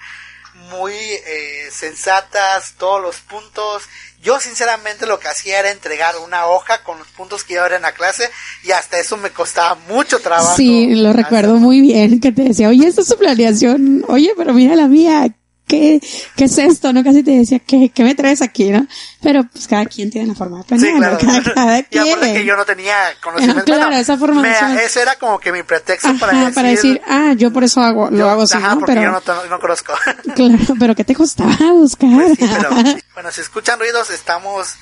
[0.70, 3.84] muy eh, sensatas, todos los puntos.
[4.26, 7.68] Yo sinceramente lo que hacía era entregar una hoja con los puntos que iba a
[7.70, 8.28] ver en la clase
[8.64, 10.56] y hasta eso me costaba mucho trabajo.
[10.56, 14.52] Sí, lo recuerdo muy bien, que te decía, oye, esta es su planeación, oye, pero
[14.56, 15.32] mira la mía,
[15.68, 16.00] ¿qué,
[16.36, 16.94] qué es esto?
[16.94, 18.86] No, casi te decía, ¿qué, qué me traes aquí, no?
[19.22, 21.14] Pero pues cada quien tiene la forma de planear, Sí, claro.
[21.14, 21.28] ¿no?
[21.28, 23.64] cada, cada y aparte que yo no tenía conocimiento.
[23.66, 27.02] Claro, Bueno, esa me- ese era como que mi pretexto Ajá, para decir, para decir,
[27.08, 28.80] ah, yo por eso hago, lo hago así, ajá, ¿no?
[28.80, 29.94] porque Pero, yo no, no conozco.
[30.36, 32.10] claro, pero ¿qué te costaba buscar?
[32.12, 32.70] Pues sí, pero,
[33.14, 34.76] bueno, si escuchan ruidos, estamos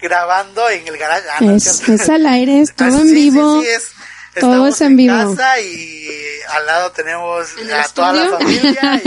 [0.00, 1.26] grabando en el garage.
[1.30, 3.60] Ah, no, es, es al aire, es todo Ah, en sí, vivo.
[3.62, 4.01] sí, sí,
[4.40, 5.14] todo estamos es en vivo.
[5.36, 6.08] casa y
[6.48, 8.38] al lado tenemos ¿En a toda la estudio?
[8.38, 9.02] familia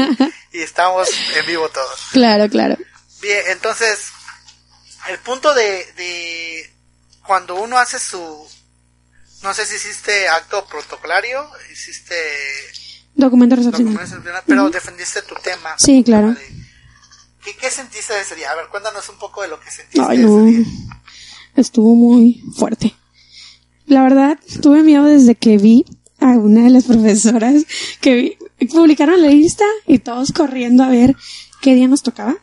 [0.52, 2.00] y, y estamos en vivo todos.
[2.12, 2.78] Claro, claro.
[3.22, 4.10] Bien, entonces,
[5.10, 6.74] el punto de, de
[7.26, 8.48] cuando uno hace su,
[9.42, 12.16] no sé si hiciste acto protocolario, hiciste
[13.16, 13.94] Documento recepcional.
[13.94, 15.76] documento recepcional, pero defendiste tu tema.
[15.78, 16.34] Sí, claro.
[16.34, 16.66] De-
[17.44, 18.52] ¿Qué, ¿Qué sentiste de ese día?
[18.52, 20.46] A ver, cuéntanos un poco de lo que sentiste Ay, no.
[20.48, 20.66] ese día.
[21.56, 22.94] Estuvo muy fuerte.
[23.88, 25.86] La verdad, tuve miedo desde que vi
[26.20, 27.66] a una de las profesoras
[28.02, 28.16] que
[28.60, 31.16] vi- publicaron la lista y todos corriendo a ver
[31.62, 32.36] qué día nos tocaba.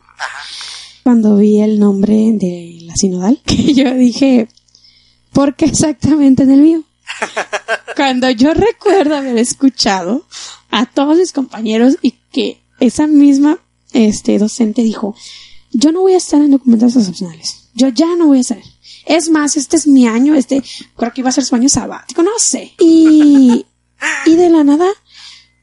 [1.03, 4.47] Cuando vi el nombre de la sinodal, que yo dije,
[5.33, 6.83] ¿por qué exactamente en el mío?
[7.95, 10.25] Cuando yo recuerdo haber escuchado
[10.71, 13.59] a todos mis compañeros y que esa misma
[13.91, 15.15] este docente dijo,
[15.71, 17.69] yo no voy a estar en documentos excepcionales.
[17.75, 18.59] Yo ya no voy a estar.
[19.05, 20.63] Es más, este es mi año, este
[20.95, 22.73] creo que iba a ser su año sabático, no sé.
[22.79, 23.65] Y,
[24.25, 24.87] y de la nada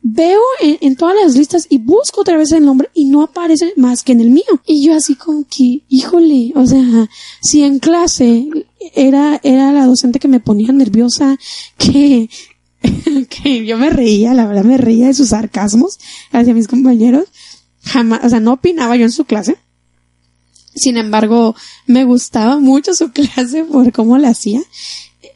[0.02, 3.74] veo en, en todas las listas y busco otra vez el nombre y no aparece
[3.76, 4.44] más que en el mío.
[4.66, 7.08] Y yo así como que, híjole, o sea,
[7.42, 8.48] si en clase
[8.94, 11.38] era, era la docente que me ponía nerviosa,
[11.76, 12.28] que,
[13.28, 15.98] que yo me reía, la verdad me reía de sus sarcasmos
[16.32, 17.24] hacia mis compañeros.
[17.82, 19.56] Jamás, o sea, no opinaba yo en su clase.
[20.74, 21.54] Sin embargo,
[21.86, 24.62] me gustaba mucho su clase por cómo la hacía.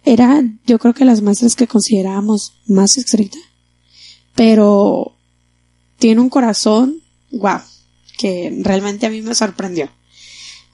[0.04, 3.38] Era, yo creo que las maestras que considerábamos más estricta.
[4.34, 5.14] Pero
[5.98, 7.00] tiene un corazón,
[7.32, 7.60] wow,
[8.18, 9.88] que realmente a mí me sorprendió.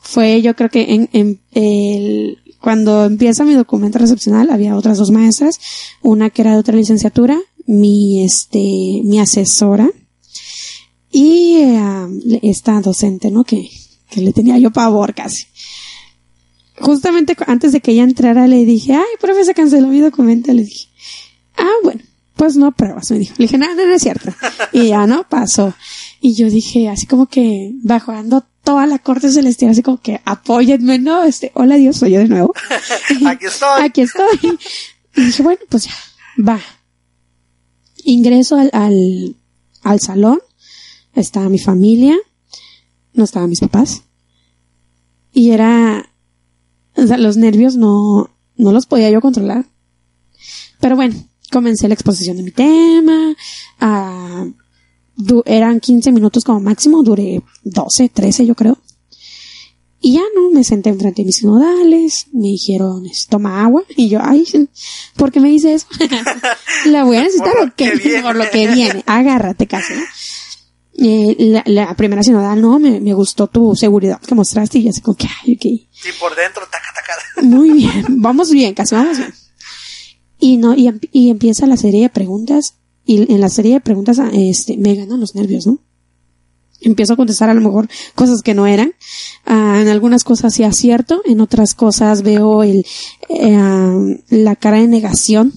[0.01, 5.61] Fue, yo creo que en, el, cuando empieza mi documento recepcional había otras dos maestras,
[6.03, 8.59] una que era de otra licenciatura, mi, este,
[9.05, 9.91] mi asesora,
[11.13, 13.45] y eh, esta docente, ¿no?
[13.45, 13.69] Que,
[14.11, 15.47] que le tenía yo pavor casi.
[16.81, 20.53] Justamente antes de que ella entrara le dije, ay, profe, se canceló mi documento.
[20.53, 20.89] Le dije,
[21.57, 22.01] ah, bueno,
[22.37, 23.35] pues no pruebas, me dijo.
[23.37, 24.33] Le dije, no, no, no es cierto.
[24.73, 25.75] Y ya no pasó.
[26.21, 30.99] Y yo dije, así como que bajando toda la corte celestial, así como que apóyenme,
[30.99, 31.25] ¿no?
[31.25, 32.55] Este, hola Dios, soy yo de nuevo.
[33.27, 33.83] Aquí estoy.
[33.83, 34.59] Aquí estoy.
[35.17, 35.95] Y dije, bueno, pues ya,
[36.43, 36.61] va.
[38.05, 39.37] Ingreso al, al,
[39.83, 40.41] al salón,
[41.15, 42.17] estaba mi familia,
[43.21, 44.03] no estaban mis papás.
[45.33, 46.11] Y era,
[46.97, 49.65] o sea, los nervios no, no los podía yo controlar.
[50.81, 51.15] Pero bueno,
[51.53, 53.35] comencé la exposición de mi tema,
[55.17, 58.79] du- eran 15 minutos como máximo, duré 12, 13 yo creo.
[60.03, 64.19] Y ya no, me senté enfrente de mis sinodales, me dijeron, toma agua, y yo,
[64.23, 64.47] ay,
[65.17, 65.87] ¿por qué me dice eso?
[66.87, 67.91] La voy a necesitar Por lo o qué?
[67.91, 68.23] que viene.
[68.23, 70.01] por lo que viene, agárrate casi, ¿no?
[70.99, 74.91] Eh, la, la primera sinodal, no, me, me gustó tu seguridad que mostraste y yo
[74.91, 75.65] así como que, ay, ok.
[75.65, 77.47] Y por dentro, taca, taca.
[77.47, 79.33] Muy bien, vamos bien, casi vamos bien.
[80.39, 82.75] Y no, y, em- y empieza la serie de preguntas,
[83.05, 85.79] y en la serie de preguntas, ah, este, me ganan los nervios, ¿no?
[86.83, 88.95] Empiezo a contestar a lo mejor cosas que no eran.
[89.45, 92.87] Ah, en algunas cosas sí acierto, en otras cosas veo el,
[93.29, 93.99] eh, ah,
[94.31, 95.53] la cara de negación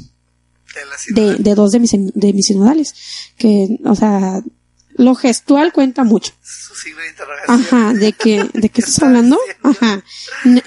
[1.16, 2.94] De de, de dos de mis, de mis sinodales.
[3.38, 4.44] Que, o sea,
[4.96, 6.34] lo gestual cuenta mucho.
[6.42, 7.60] Su signo de interrogación.
[7.62, 9.38] Ajá, de que, de qué estás hablando.
[9.64, 10.04] Ajá.
[10.46, 10.64] Ne-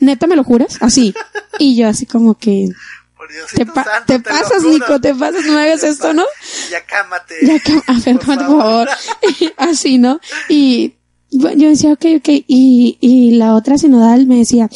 [0.00, 0.78] neta, ¿me lo juras?
[0.80, 1.14] Así.
[1.58, 2.68] Y yo así como que,
[3.16, 4.62] Por Diosito te, pa- santo, te lo pasas.
[4.62, 6.24] Nico, te pasas, no me hagas Te esto, ¿no?
[6.70, 7.34] Ya cámate.
[7.42, 7.54] Ya
[7.86, 8.88] a ver, por favor.
[9.56, 10.20] Así, ¿no?
[10.48, 10.94] Y
[11.32, 12.28] bueno, yo decía, ok, ok.
[12.46, 14.68] Y, y la otra sinodal me decía,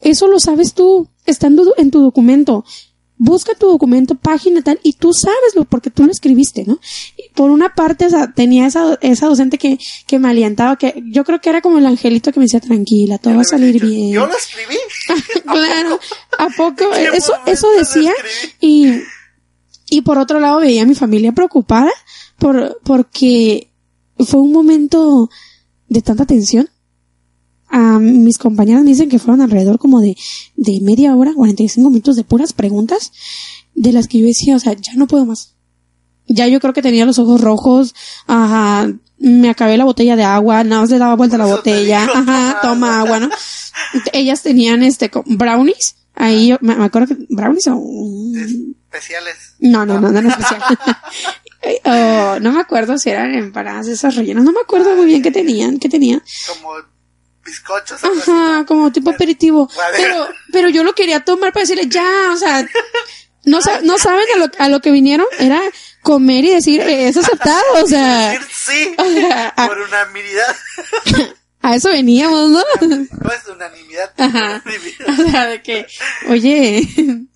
[0.00, 2.64] eso lo sabes tú, está en tu, en tu documento.
[3.18, 6.78] Busca tu documento, página tal, y tú sabes lo, porque tú lo escribiste, ¿no?
[7.16, 11.02] Y por una parte, o sea, tenía esa, esa docente que, que me alientaba, que
[11.06, 13.84] yo creo que era como el angelito que me decía, tranquila, todo va a salir
[13.84, 14.12] bien.
[14.12, 14.76] Yo lo escribí.
[15.42, 15.98] claro,
[16.38, 16.94] ¿a poco?
[16.94, 18.12] ¿En qué Eso, eso decía.
[18.60, 18.92] Y,
[19.90, 21.90] y por otro lado veía a mi familia preocupada
[22.38, 23.70] por, porque
[24.18, 25.28] fue un momento
[25.88, 26.68] de tanta tensión.
[27.70, 30.16] A mis compañeras me dicen que fueron alrededor como de,
[30.56, 33.12] de media hora, 45 minutos de puras preguntas,
[33.74, 35.54] de las que yo decía, o sea, ya no puedo más.
[36.26, 37.94] Ya yo creo que tenía los ojos rojos,
[38.26, 42.04] ajá, me acabé la botella de agua, nada más le daba vuelta a la botella,
[42.04, 43.20] ajá, toma agua.
[43.20, 43.30] ¿no?
[44.12, 47.82] Ellas tenían este, brownies, ahí yo, me, me acuerdo que, brownies o,
[48.90, 49.56] Especiales.
[49.58, 50.62] no, no, no, no, no especial.
[51.84, 55.32] Oh, no me acuerdo si eran empanadas esas rellenas, no me acuerdo muy bien qué
[55.32, 56.22] tenían, qué tenían.
[56.46, 56.70] Como
[57.48, 58.02] bizcochos.
[58.04, 58.66] así, Ajá, ¿no?
[58.66, 59.68] como tipo aperitivo.
[59.96, 62.66] Pero, pero yo lo quería tomar para decirle ya, o sea,
[63.44, 65.60] no, sa- no saben a lo, a lo que vinieron, era
[66.02, 68.94] comer y decir, eh, es aceptado, o sea, Decir sí.
[68.98, 70.56] o sea, a, Por unanimidad.
[71.62, 72.62] a eso veníamos, ¿no?
[72.78, 74.12] ¿Cómo es unanimidad?
[74.16, 74.62] Ajá.
[74.64, 75.08] Unanimidad.
[75.26, 75.86] O sea, de que,
[76.28, 76.88] oye,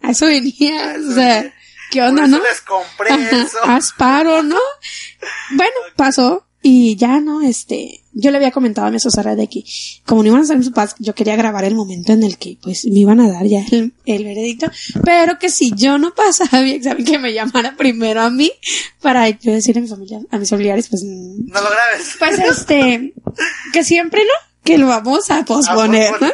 [0.03, 1.42] a eso venía, o sea,
[1.90, 2.42] ¿qué Por onda, eso no?
[2.42, 3.59] les compré Ajá, eso.
[3.64, 4.59] haz paro, ¿no?
[5.53, 6.46] Bueno, pasó.
[6.64, 7.40] Y ya, ¿no?
[7.42, 9.64] Este, yo le había comentado a mi asesora de que,
[10.07, 12.57] como no iban a salir mis papás, yo quería grabar el momento en el que,
[12.62, 14.70] pues, me iban a dar ya el, el veredicto,
[15.05, 18.53] pero que si yo no pasaba mi examen, que me llamara primero a mí,
[19.01, 22.16] para yo decir a mi familia, a mis familiares, pues, No lo grabes.
[22.18, 23.12] pues este,
[23.72, 24.53] que siempre, ¿no?
[24.62, 26.29] Que lo vamos a posponer, ¿no?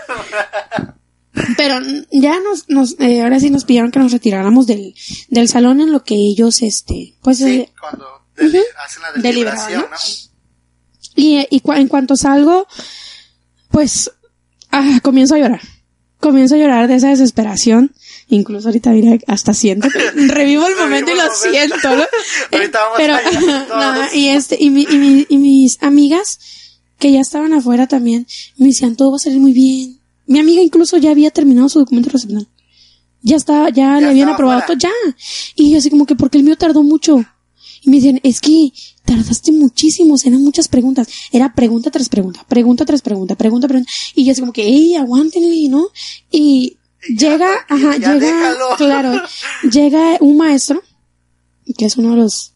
[1.56, 1.76] Pero
[2.10, 4.94] ya nos, nos eh, ahora sí nos pidieron que nos retiráramos del,
[5.28, 8.04] del salón en lo que ellos, este, pues, Sí, eh, cuando
[11.16, 12.66] y, y en cuanto salgo,
[13.70, 14.10] pues,
[14.70, 15.60] ah, comienzo a llorar.
[16.20, 17.92] Comienzo a llorar de esa desesperación.
[18.28, 19.98] Incluso ahorita, mira, hasta siento que
[20.28, 22.04] revivo el momento y lo siento, ¿no?
[22.52, 23.14] Ahorita vamos Pero,
[23.74, 26.38] a y este, y, mi, y, mi- y mis amigas,
[26.98, 29.98] que ya estaban afuera también, me decían, todo va a salir muy bien.
[30.26, 32.46] Mi amiga incluso ya había terminado su documento recepcional.
[33.22, 34.90] Ya estaba, ya, le habían aprobado todo, ya.
[35.56, 37.24] Y yo así como que, porque el mío tardó mucho.
[37.82, 38.70] Y me decían, es que
[39.04, 41.08] tardaste muchísimo, eran muchas preguntas.
[41.32, 43.90] Era pregunta tras pregunta, pregunta tras pregunta, pregunta, pregunta.
[44.14, 45.88] Y yo así como que, ey, aguántenle, ¿no?
[46.30, 48.76] Y ya, llega, ajá, ya llega, déjalo.
[48.76, 49.22] claro,
[49.70, 50.82] llega un maestro,
[51.76, 52.54] que es uno de los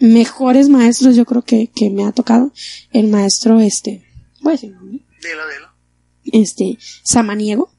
[0.00, 2.52] mejores maestros yo creo que, que me ha tocado,
[2.90, 4.06] el maestro este,
[4.40, 4.80] voy a decir, ¿no?
[4.82, 5.68] Dilo, dilo.
[6.24, 7.70] este, Samaniego,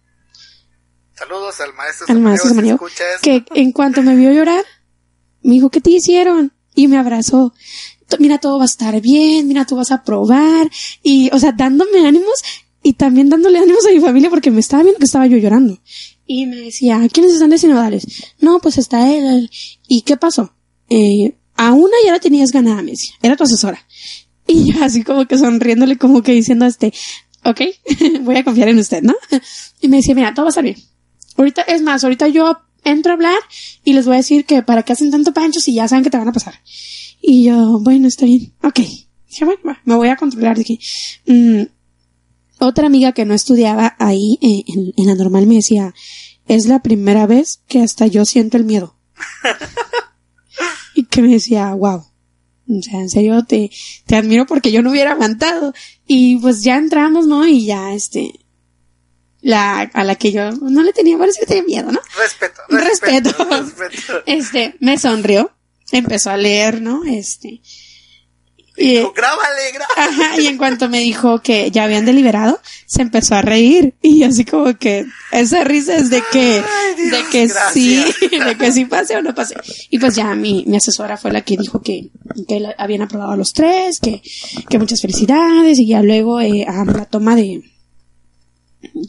[1.15, 4.65] Saludos al maestro al maestro Samaniego, Samaniego, si que en cuanto me vio llorar,
[5.43, 6.51] me dijo, ¿qué te hicieron?
[6.75, 7.53] Y me abrazó.
[8.07, 10.69] "T- Mira, todo va a estar bien, mira, tú vas a probar.
[11.03, 12.41] Y, o sea, dándome ánimos
[12.83, 15.79] y también dándole ánimos a mi familia porque me estaba viendo que estaba yo llorando.
[16.25, 18.05] Y me decía, ¿quiénes están de sinodales?
[18.39, 19.25] No, pues está él.
[19.25, 19.49] él".
[19.87, 20.53] ¿Y qué pasó?
[20.89, 23.13] Eh, a una ya la tenías ganada, me decía.
[23.21, 23.85] Era tu asesora.
[24.47, 26.91] Y yo así como que sonriéndole, como que diciendo este,
[27.45, 27.61] ok,
[28.21, 29.15] voy a confiar en usted, ¿no?
[29.81, 30.77] Y me decía, mira, todo va a estar bien.
[31.37, 33.39] Ahorita, es más, ahorita yo entro a hablar
[33.83, 36.09] y les voy a decir que para qué hacen tanto pancho si ya saben que
[36.09, 36.55] te van a pasar.
[37.21, 38.79] Y yo, bueno, está bien, ok.
[39.29, 40.57] Dije, bueno, va, me voy a controlar.
[40.57, 40.79] Dije,
[41.25, 41.63] mm,
[42.59, 45.93] otra amiga que no estudiaba ahí eh, en, en la normal me decía,
[46.47, 48.95] es la primera vez que hasta yo siento el miedo.
[50.95, 52.05] y que me decía, wow.
[52.67, 53.69] O sea, en serio te,
[54.05, 55.73] te admiro porque yo no hubiera aguantado.
[56.07, 57.45] Y pues ya entramos, ¿no?
[57.45, 58.40] Y ya, este,
[59.41, 61.99] la, a la que yo no le tenía, parece que tenía miedo, ¿no?
[62.17, 63.49] Respeto, Respeto.
[63.77, 64.23] respeto.
[64.25, 65.51] Este, me sonrió,
[65.91, 67.03] empezó a leer, ¿no?
[67.05, 67.61] Este,
[68.77, 70.23] y, Dijo, grábale, grábale.
[70.23, 73.95] ajá, y en cuanto me dijo que ya habían deliberado, se empezó a reír.
[74.01, 78.03] Y así como que esa risa es de que, Ay, de que sí,
[78.45, 79.55] de que sí pase o no pase.
[79.89, 82.11] Y pues ya mi, mi asesora fue la que dijo que,
[82.47, 84.21] que habían aprobado a los tres, que,
[84.69, 87.61] que muchas felicidades, y ya luego eh, a la toma de,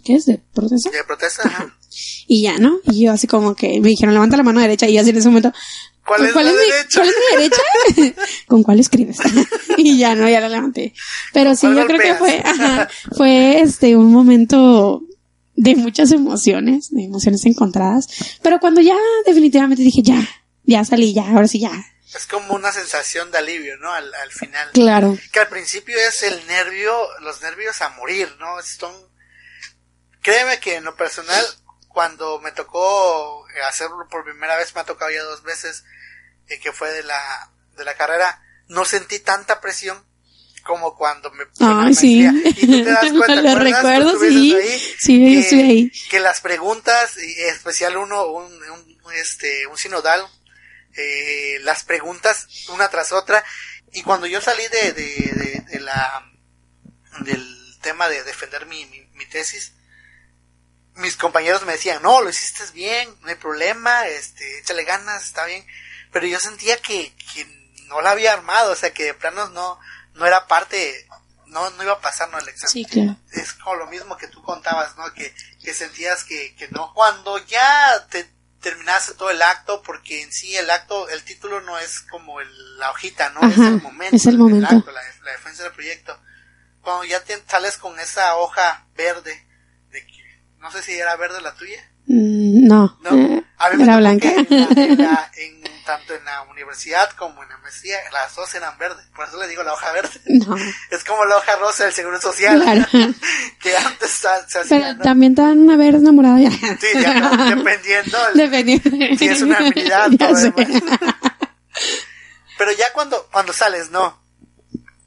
[0.05, 0.27] ¿qué es?
[0.27, 0.91] ¿De protesta?
[0.91, 1.43] ¿De protesta?
[1.45, 1.77] Ajá.
[2.27, 2.79] Y ya, ¿no?
[2.85, 5.29] Y yo así como que me dijeron, levanta la mano derecha, y así en ese
[5.29, 5.53] momento,
[6.07, 7.01] ¿Cuál ¿con es cuál la es mi- derecha?
[7.01, 8.23] ¿Cuál es mi derecha?
[8.47, 9.19] ¿Con cuál escribes?
[9.77, 10.95] y ya, no, ya la levanté.
[11.35, 15.03] Pero sí, yo creo que fue, ajá, fue este, un momento
[15.55, 18.07] de muchas emociones, de emociones encontradas.
[18.41, 20.27] Pero cuando ya definitivamente dije, ya,
[20.65, 21.73] ya salí, ya, ahora sí, ya.
[22.15, 23.93] Es como una sensación de alivio, ¿no?
[23.93, 24.71] Al, al final.
[24.73, 25.19] Claro.
[25.31, 28.47] Que al principio es el nervio, los nervios a morir, ¿no?
[28.65, 28.93] Son...
[30.23, 31.45] Créeme que en lo personal,
[31.89, 35.85] cuando me tocó eh, hacerlo por primera vez, me ha tocado ya dos veces,
[36.49, 40.05] eh, que fue de la, de la carrera, no sentí tanta presión
[40.63, 42.25] como cuando me Ay, sí.
[42.25, 44.55] Y tú te das cuenta, Lo recuerdo, sí.
[44.55, 45.93] ahí, Sí, yo que, ahí.
[46.09, 50.25] que las preguntas, y en especial uno, un, un, este, un sinodal,
[50.97, 53.45] eh, las preguntas una tras otra,
[53.93, 56.31] y cuando yo salí de, de, de, de la,
[57.25, 59.73] del tema de defender mi, mi, mi tesis,
[60.95, 65.45] mis compañeros me decían, no, lo hiciste bien, no hay problema, este, échale ganas, está
[65.47, 65.67] bien,
[66.13, 67.47] pero yo sentía que, que
[67.87, 69.79] no la había armado, o sea, que de planos no,
[70.15, 71.07] no era parte,
[71.47, 73.17] no, no iba a pasar, no, el examen Sí, claro.
[73.33, 75.13] es como lo mismo que tú contabas, ¿no?
[75.15, 76.93] Que, que sentías que, que no.
[76.95, 81.79] Cuando ya te terminaste todo el acto, porque en sí el acto, el título no
[81.79, 83.41] es como el- la hojita, ¿no?
[83.49, 84.17] es el momento.
[84.17, 84.67] es el momento.
[84.77, 86.19] acto, la, la defensa del proyecto.
[86.81, 89.47] Cuando ya te sales con esa hoja verde,
[90.63, 93.11] no sé si era verde la tuya, Mm, no, ¿no?
[93.17, 94.29] eh, A mí me era blanca.
[94.29, 98.53] en la- en la- en- tanto en la universidad como en la maestría, las dos
[98.57, 100.21] eran verdes, por eso le digo la hoja verde.
[100.27, 100.57] No,
[100.91, 102.87] Es como la hoja rosa del Seguro Social, claro.
[103.61, 105.03] que antes se hacía, Pero ¿no?
[105.03, 106.51] también te van a ver enamorada ya.
[106.51, 108.19] Sí, ya no, dependiendo.
[108.29, 109.17] el- Dependiendo.
[109.19, 110.09] Si es una habilidad.
[112.59, 114.21] Pero ya cuando, cuando sales, no.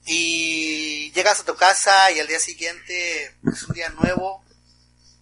[0.05, 4.43] Y llegas a tu casa y al día siguiente es un día nuevo.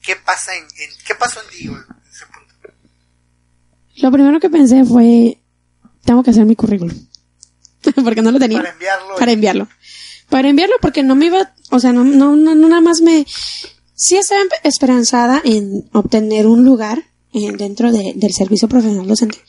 [0.03, 1.73] ¿Qué pasa en, en- qué pasó en ti en
[2.11, 2.77] ese punto?
[3.97, 5.39] Lo primero que pensé fue,
[6.03, 6.95] tengo que hacer mi currículum.
[8.03, 8.59] porque no lo tenía.
[8.59, 9.15] Para enviarlo.
[9.17, 9.67] Para enviarlo.
[10.29, 13.25] Para enviarlo porque no me iba, o sea, no, no, no, no nada más me,
[13.93, 19.39] sí estaba esperanzada en obtener un lugar eh, dentro de- del servicio profesional docente,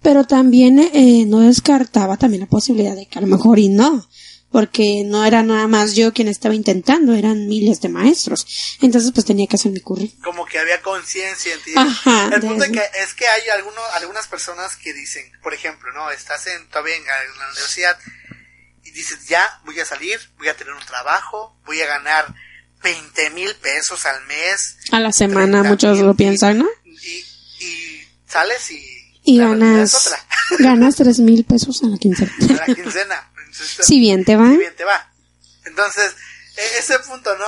[0.00, 4.06] pero también eh, no descartaba también la posibilidad de que a lo mejor y no,
[4.52, 9.24] porque no era nada más yo quien estaba intentando, eran miles de maestros, entonces pues
[9.24, 10.22] tenía que hacer mi currículum.
[10.22, 11.72] como que había conciencia en ti.
[11.74, 16.10] Ajá, El punto que, es que hay alguno, algunas personas que dicen, por ejemplo, no,
[16.10, 17.98] estás en, todavía en, la universidad
[18.84, 22.34] y dices, ya voy a salir, voy a tener un trabajo, voy a ganar
[22.82, 24.76] 20 mil pesos al mes.
[24.90, 26.68] A la semana 30 muchos mil, lo piensan, ¿no?
[26.84, 27.24] Y,
[27.64, 28.92] y sales y...
[29.24, 30.16] Y ganas,
[30.58, 32.32] ganas tres mil pesos a la quincena.
[32.64, 33.31] A la quincena.
[33.52, 34.50] Entonces, si bien te va.
[34.50, 35.12] si bien te va.
[35.64, 36.14] Entonces,
[36.56, 37.44] e- ese punto, ¿no?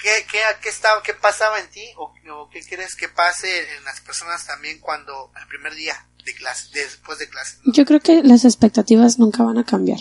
[0.00, 3.84] ¿Qué, qué, qué, estaba, qué pasaba en ti o, o qué crees que pase en
[3.84, 7.58] las personas también cuando el primer día de clase, después de clase?
[7.64, 7.72] ¿no?
[7.72, 9.98] Yo creo que las expectativas nunca van a cambiar.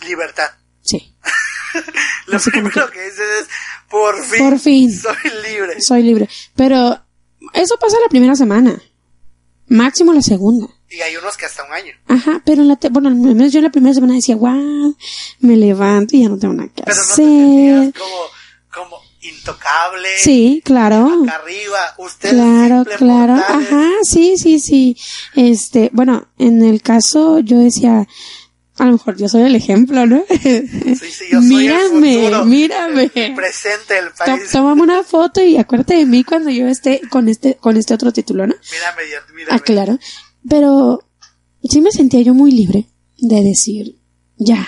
[0.00, 0.50] Libertad.
[0.82, 1.16] Sí.
[2.26, 3.48] Lo Así primero que dices es,
[3.88, 4.92] por fin, Por fin.
[5.00, 5.16] soy
[5.48, 5.80] libre.
[5.80, 6.28] Soy libre.
[6.56, 7.04] Pero
[7.52, 8.82] eso pasa la primera semana.
[9.76, 10.68] Máximo la segunda.
[10.90, 11.92] Y hay unos que hasta un año.
[12.06, 14.96] Ajá, pero en la te- bueno, al menos yo la primera semana decía, wow,
[15.40, 17.14] me levanto y ya no tengo nada que Pero no
[17.92, 18.16] te como,
[18.72, 20.08] como intocable.
[20.18, 21.08] Sí, claro.
[21.24, 21.94] Acá arriba.
[21.98, 23.32] Usted Claro, claro.
[23.34, 23.68] mortales.
[23.68, 24.96] Ajá, sí, sí, sí.
[25.34, 28.06] Este, bueno, en el caso yo decía,
[28.78, 30.24] a lo mejor yo soy el ejemplo, ¿no?
[30.28, 33.10] Sí, sí, yo soy el mírame, futuro, mírame.
[33.14, 34.50] el presente To- país.
[34.50, 38.12] Tómame una foto y acuérdate de mí cuando yo esté con este, con este otro
[38.12, 38.54] título, ¿no?
[38.72, 39.02] Mírame,
[39.34, 39.56] mírame.
[39.56, 39.98] Ah, claro.
[40.48, 41.02] Pero
[41.62, 42.86] sí me sentía yo muy libre
[43.18, 43.96] de decir,
[44.36, 44.66] ya,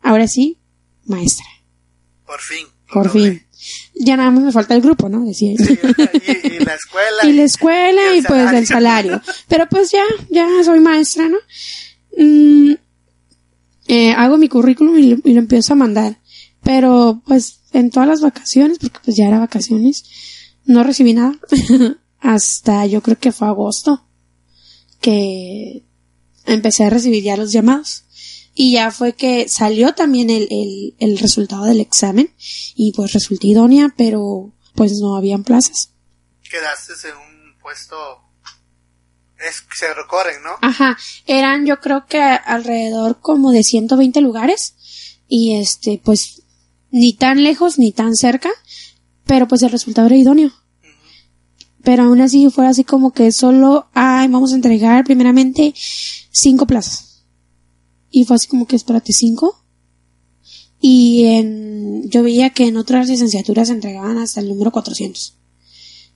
[0.00, 0.58] ahora sí,
[1.04, 1.46] maestra,
[2.26, 2.66] Por fin.
[2.92, 3.30] por logré.
[3.30, 3.46] fin.
[3.94, 5.24] Ya nada más me falta el grupo, ¿no?
[5.24, 5.54] Decía.
[5.56, 7.22] Sí, y, y la escuela.
[7.24, 9.22] y la escuela y y, el pues el salario.
[9.46, 11.36] Pero pues ya, ya soy maestra, ¿no?
[12.18, 12.72] Mm,
[13.94, 16.18] eh, hago mi currículum y lo, y lo empiezo a mandar.
[16.62, 20.04] Pero pues en todas las vacaciones, porque pues ya era vacaciones,
[20.64, 21.38] no recibí nada.
[22.18, 24.06] Hasta yo creo que fue agosto
[25.02, 25.84] que
[26.46, 28.04] empecé a recibir ya los llamados.
[28.54, 32.32] Y ya fue que salió también el, el, el resultado del examen
[32.74, 35.90] y pues resulté idónea, pero pues no habían plazas.
[36.50, 37.96] Quedaste en un puesto.
[39.48, 40.50] Es que se recorren, ¿no?
[40.60, 44.74] Ajá, eran yo creo que alrededor como de 120 lugares
[45.28, 46.42] y este pues
[46.90, 48.50] ni tan lejos ni tan cerca,
[49.24, 50.52] pero pues el resultado era idóneo.
[51.82, 55.74] Pero aún así fue así como que solo, ay, vamos a entregar primeramente
[56.30, 57.24] cinco plazas.
[58.10, 59.64] Y fue así como que espérate, cinco.
[60.80, 65.38] Y en, yo veía que en otras licenciaturas se entregaban hasta el número 400.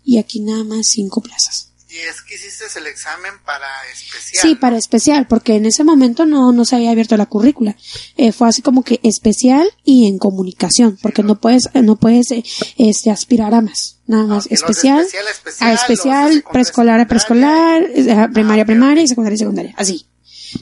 [0.05, 1.73] Y aquí nada más cinco plazas.
[1.97, 4.43] Y es que hiciste el examen para especial.
[4.43, 7.75] Sí, para especial, porque en ese momento no, no se había abierto la currícula.
[8.17, 12.31] Eh, fue así como que especial y en comunicación, porque no puedes, eh, no puedes
[12.33, 12.45] eh,
[12.77, 13.97] este, aspirar a más.
[14.07, 18.65] Nada más los de especial, especial, especial, a especial, preescolar a preescolar, eh, a primaria
[18.65, 19.75] a primaria y secundaria a secundaria.
[19.79, 20.07] Así.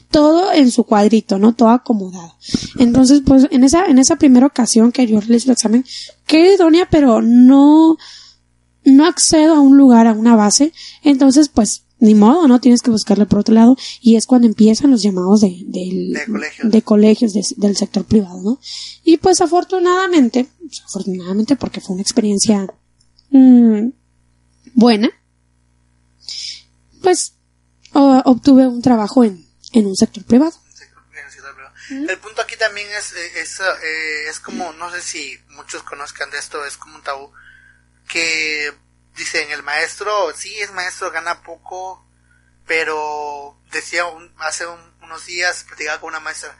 [0.09, 1.53] Todo en su cuadrito, ¿no?
[1.53, 2.35] Todo acomodado.
[2.79, 5.85] Entonces, pues, en esa, en esa primera ocasión que yo realicé el examen,
[6.25, 7.97] quedé idónea, pero no,
[8.85, 10.71] no accedo a un lugar, a una base,
[11.03, 12.59] entonces pues ni modo, ¿no?
[12.59, 16.71] Tienes que buscarle por otro lado y es cuando empiezan los llamados de, De colegios.
[16.71, 18.59] de colegios de- del sector privado, ¿no?
[19.03, 22.67] Y pues afortunadamente, pues, afortunadamente porque fue una experiencia
[23.31, 23.87] mm,
[24.73, 25.09] buena,
[27.01, 27.33] pues
[27.93, 30.53] o- obtuve un trabajo en, en un sector privado.
[31.89, 36.29] El punto aquí también es, eh, es, eh, es como, no sé si muchos conozcan
[36.31, 37.29] de esto, es como un tabú,
[38.07, 38.73] que
[39.15, 42.05] dicen el maestro, sí es maestro, gana poco,
[42.65, 46.57] pero decía un- hace un- unos días, platicaba con una maestra,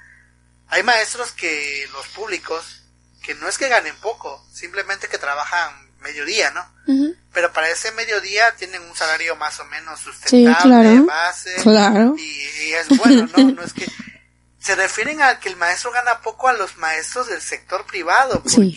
[0.67, 2.83] hay maestros que los públicos,
[3.23, 6.71] que no es que ganen poco, simplemente que trabajan mediodía, ¿no?
[7.33, 11.05] Pero para ese mediodía tienen un salario más o menos sustentable, claro.
[11.05, 12.15] base, Claro.
[12.17, 13.51] y, y es bueno, ¿no?
[13.55, 13.87] No es que
[14.59, 18.75] se refieren a que el maestro gana poco a los maestros del sector privado, Sí,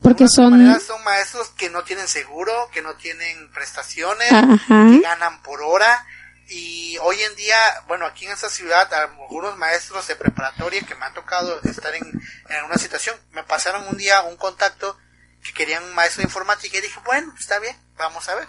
[0.00, 4.86] porque de son, manera son maestros que no tienen seguro, que no tienen prestaciones, Ajá.
[4.90, 6.06] que ganan por hora
[6.50, 11.04] y hoy en día, bueno, aquí en esta ciudad, algunos maestros de preparatoria que me
[11.04, 12.04] han tocado estar en,
[12.48, 14.96] en una situación, me pasaron un día un contacto
[15.44, 18.48] que querían un maestro de informática y dije, bueno, está bien, vamos a ver.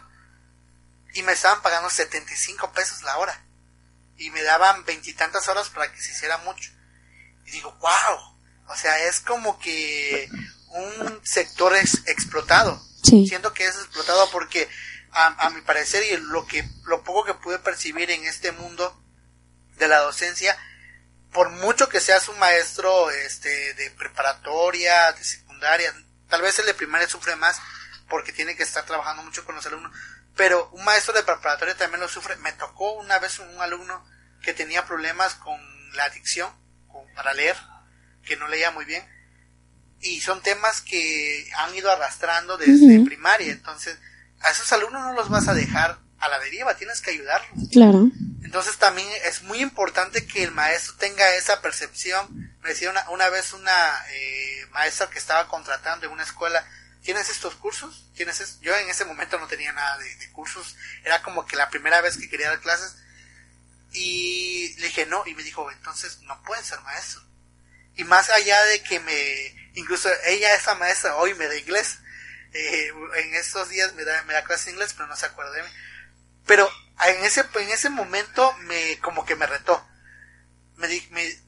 [1.14, 3.44] Y me estaban pagando 75 pesos la hora.
[4.16, 6.72] Y me daban veintitantas horas para que se hiciera mucho.
[7.46, 8.38] Y digo, wow.
[8.68, 10.30] O sea, es como que
[10.72, 12.82] un sector es explotado.
[13.04, 13.28] Sí.
[13.28, 14.70] Siento que es explotado porque
[15.12, 19.02] a, a mi parecer y lo que lo poco que pude percibir en este mundo
[19.78, 20.58] de la docencia
[21.32, 25.94] por mucho que seas un maestro este, de preparatoria, de secundaria,
[26.28, 27.62] tal vez el de primaria sufre más
[28.10, 29.92] porque tiene que estar trabajando mucho con los alumnos,
[30.36, 32.36] pero un maestro de preparatoria también lo sufre.
[32.38, 34.04] Me tocó una vez un alumno
[34.42, 35.60] que tenía problemas con
[35.94, 36.52] la adicción
[37.16, 37.56] para leer,
[38.24, 39.08] que no leía muy bien,
[40.02, 43.98] y son temas que han ido arrastrando desde primaria, entonces
[44.42, 47.70] a esos alumnos no los vas a dejar a la deriva, tienes que ayudarlos.
[47.72, 48.10] Claro.
[48.44, 52.56] Entonces también es muy importante que el maestro tenga esa percepción.
[52.62, 53.72] Me decía una, una vez una
[54.12, 56.66] eh, maestra que estaba contratando en una escuela,
[57.04, 58.10] ¿tienes estos cursos?
[58.16, 62.02] ¿Tienes Yo en ese momento no tenía nada de, cursos, era como que la primera
[62.02, 62.96] vez que quería dar clases
[63.92, 67.22] y le dije no y me dijo, entonces no puedes ser maestro.
[67.96, 72.00] Y más allá de que me, incluso ella, esa maestra, hoy me da inglés,
[72.54, 75.52] eh, en estos días me da, me da clase de inglés, pero no se acuerda
[75.52, 75.70] de mí.
[76.46, 76.70] Pero
[77.06, 79.86] en ese, en ese momento me, como que me retó.
[80.80, 80.88] Me,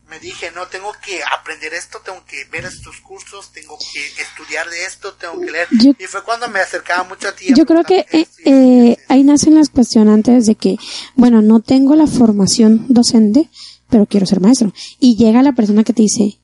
[0.09, 4.69] me, dije, no, tengo que aprender esto, tengo que ver estos cursos, tengo que estudiar
[4.69, 5.67] de esto, tengo que leer.
[5.71, 7.53] y fue cuando me acercaba mucho a ti.
[7.55, 10.75] Yo creo que eh, eh, ahí nacen las cuestionantes de que,
[11.15, 13.49] bueno, no tengo la formación docente,
[13.89, 14.73] pero quiero ser maestro.
[14.99, 16.39] Y llega la persona que te dice,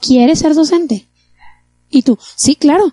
[0.00, 1.08] ¿quieres ser docente?
[1.90, 2.92] Y tú, sí, claro.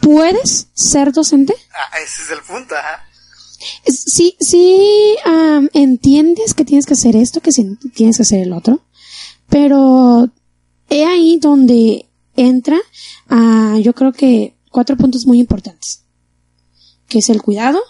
[0.00, 1.54] ¿Puedes ser docente?
[1.74, 3.06] Ah, ese es el punto, ajá.
[3.86, 5.16] Sí, sí,
[5.72, 7.50] entiendes que tienes que hacer esto, que
[7.94, 8.82] tienes que hacer el otro,
[9.48, 10.30] pero
[10.88, 12.06] he ahí donde
[12.36, 12.78] entra,
[13.30, 16.04] uh, yo creo que cuatro puntos muy importantes,
[17.08, 17.80] que es el cuidado,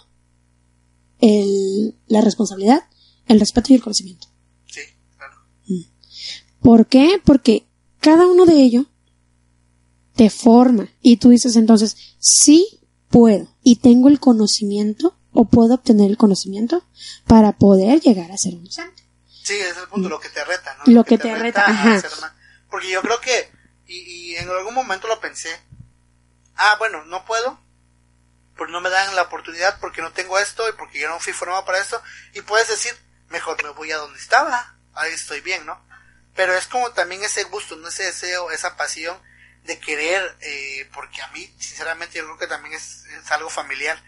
[1.19, 2.83] el, la responsabilidad,
[3.27, 4.27] el respeto y el conocimiento.
[4.67, 4.81] Sí,
[5.17, 5.35] claro.
[5.67, 5.81] Mm.
[6.61, 7.21] ¿Por qué?
[7.23, 7.67] Porque
[7.99, 8.85] cada uno de ellos
[10.15, 16.09] te forma y tú dices entonces, sí puedo y tengo el conocimiento o puedo obtener
[16.09, 16.83] el conocimiento
[17.27, 19.03] para poder llegar a ser un docente.
[19.43, 20.91] Sí, ese es el punto, lo que te reta, ¿no?
[20.91, 22.01] Lo, que, te, reta, ajá.
[22.71, 23.51] Porque yo creo que,
[23.85, 25.55] y, en algún momento lo pensé,
[26.55, 27.59] ah, bueno, no puedo,
[28.55, 31.33] pues no me dan la oportunidad porque no tengo esto y porque yo no fui
[31.33, 32.01] formado para esto,
[32.33, 32.97] y puedes decir,
[33.29, 35.79] mejor me voy a donde estaba, ahí estoy bien, ¿no?
[36.35, 37.89] Pero es como también ese gusto, ¿no?
[37.89, 39.15] ese deseo, esa pasión
[39.65, 44.01] de querer, eh, porque a mí, sinceramente, yo creo que también es algo familiar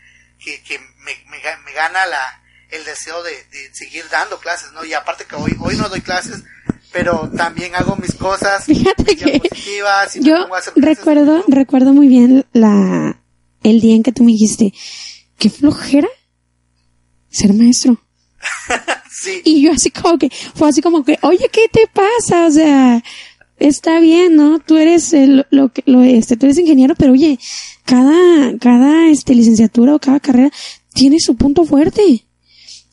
[0.44, 3.34] que, que me, me, gana la, el deseo de,
[3.74, 4.86] seguir dando clases, ¿no?
[4.86, 6.44] Y aparte que hoy, hoy no doy clases,
[6.92, 9.42] pero también hago mis cosas, Fíjate que
[10.22, 13.20] yo recuerdo, recuerdo muy bien la,
[13.64, 14.74] el día en que tú me dijiste,
[15.38, 16.08] qué flojera
[17.30, 17.98] ser maestro.
[19.12, 19.42] sí.
[19.44, 22.48] Y yo así como que, fue así como que, oye, ¿qué te pasa?
[22.48, 23.04] O sea,
[23.60, 24.60] está bien, ¿no?
[24.60, 27.40] Tú eres el, lo que, lo, este, tú eres ingeniero, pero oye,
[27.86, 30.52] cada, cada, este, licenciatura o cada carrera
[30.94, 32.26] tiene su punto fuerte.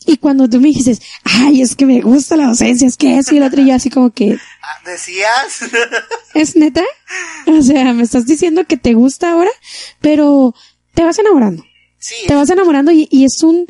[0.09, 3.35] Y cuando tú me dices, ay, es que me gusta la docencia, es que eso
[3.35, 4.39] y lo otro, y yo así como que...
[4.63, 5.69] Ah, ¿Decías?
[6.35, 6.85] ¿Es neta?
[7.47, 9.51] O sea, me estás diciendo que te gusta ahora,
[10.01, 10.55] pero
[10.95, 11.65] te vas enamorando.
[11.99, 12.15] Sí.
[12.29, 13.67] Te vas enamorando y, y es un,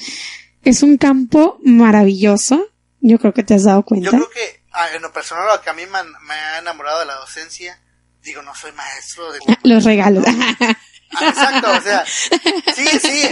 [0.62, 2.66] es un campo maravilloso.
[3.01, 4.11] Yo creo que te has dado cuenta.
[4.11, 4.55] Yo creo que,
[4.92, 7.80] en lo personal, lo que a mí me, me ha enamorado de la docencia,
[8.20, 9.40] digo, no soy maestro de...
[9.62, 10.24] Los regalos.
[11.20, 13.28] Exacto, o sea, sí, sí,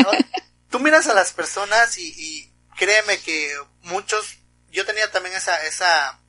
[0.71, 4.39] tú miras a las personas y, y créeme que muchos,
[4.71, 6.21] yo tenía también esa, esa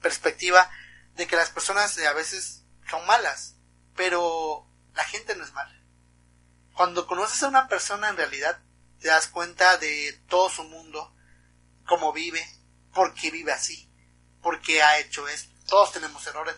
[0.00, 0.70] perspectiva
[1.16, 3.56] de que las personas a veces son malas,
[3.96, 5.74] pero la gente no es mala.
[6.74, 8.60] Cuando conoces a una persona en realidad
[9.00, 11.14] te das cuenta de todo su mundo,
[11.86, 12.46] cómo vive,
[12.92, 13.90] por qué vive así,
[14.42, 15.50] por qué ha hecho esto.
[15.66, 16.54] Todos tenemos errores.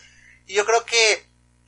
[0.46, 1.12] Y yo creo que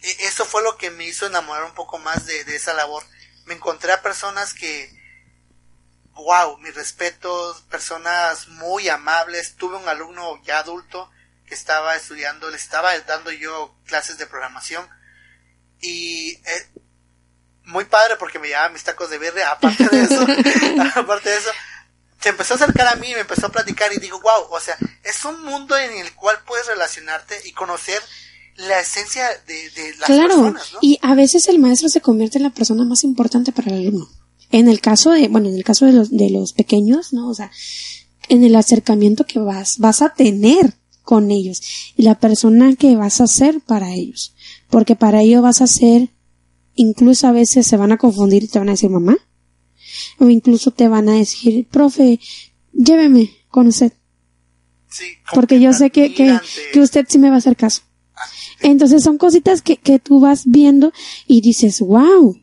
[0.01, 3.05] e, eso fue lo que me hizo enamorar un poco más de, esa labor.
[3.45, 4.91] Me encontré a personas que,
[6.13, 9.57] wow, mis respetos, personas muy amables.
[9.57, 11.11] Tuve un alumno ya adulto
[11.47, 14.89] que estaba estudiando, le estaba dando yo clases de programación
[15.81, 16.71] y eh,
[17.65, 20.27] muy padre porque me llevaba mis tacos de verde, aparte de eso,
[20.95, 21.51] aparte de eso,
[22.21, 24.61] se empezó a acercar a mí y me empezó a platicar y digo, wow, o
[24.61, 28.01] sea, es un mundo en el cual puedes relacionarte y conocer
[28.57, 32.51] la esencia de, de las claro, y a veces el maestro se convierte en la
[32.51, 34.09] persona más importante para el alumno.
[34.51, 37.29] En el caso de, bueno, en el caso de los, de los pequeños, ¿no?
[37.29, 37.51] O sea,
[38.29, 41.63] en el acercamiento que vas, vas a tener con ellos
[41.97, 44.35] y la persona que vas a ser para ellos.
[44.69, 46.11] Porque para ello vas a ser,
[46.75, 49.17] incluso a veces se van a confundir y te van a decir mamá.
[50.19, 52.21] O incluso te van a decir, profe,
[52.73, 53.93] lléveme con usted.
[54.89, 56.39] Sí, porque yo sé que, que,
[56.73, 57.83] que usted sí me va a hacer caso.
[58.61, 60.93] Entonces son cositas que, que tú vas viendo
[61.27, 62.37] y dices, wow.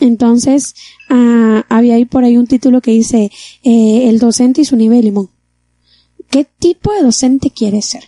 [0.00, 0.74] Entonces,
[1.08, 3.30] ah, había ahí por ahí un título que dice,
[3.62, 5.30] eh, el docente y su nivel de limón.
[6.30, 8.04] ¿qué tipo de docente quieres ser?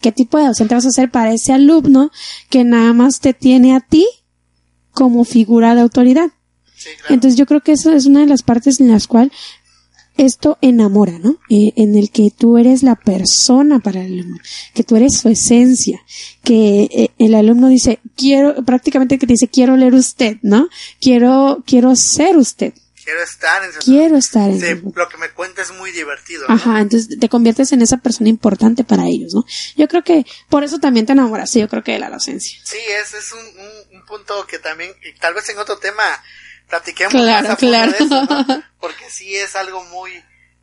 [0.00, 2.10] ¿Qué tipo de docente vas a ser para ese alumno
[2.48, 4.06] que nada más te tiene a ti
[4.92, 6.28] como figura de autoridad?
[6.76, 7.14] Sí, claro.
[7.14, 9.32] Entonces yo creo que eso es una de las partes en las cuales
[10.16, 11.38] esto enamora, ¿no?
[11.50, 14.38] Eh, en el que tú eres la persona para el alumno,
[14.74, 16.00] que tú eres su esencia,
[16.42, 20.68] que eh, el alumno dice, quiero, prácticamente que te dice, quiero leer usted, ¿no?
[21.00, 22.72] Quiero, quiero ser usted,
[23.06, 26.44] Quiero estar en su quiero estar en Sí, lo que me cuenta es muy divertido.
[26.48, 26.54] ¿no?
[26.56, 29.44] Ajá, entonces te conviertes en esa persona importante para ellos, ¿no?
[29.76, 32.58] Yo creo que por eso también te enamoraste, yo creo que de la docencia.
[32.64, 36.02] Sí, ese es un, un, un punto que también, y tal vez en otro tema,
[36.68, 37.92] platiquemos Claro, más a claro.
[37.92, 38.64] de eso, ¿no?
[38.80, 40.22] Porque sí es algo muy,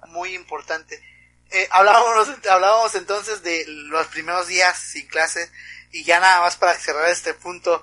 [0.10, 1.02] muy importante.
[1.52, 5.50] Eh, hablábamos, hablábamos entonces de los primeros días sin clase,
[5.92, 7.82] y ya nada más para cerrar este punto,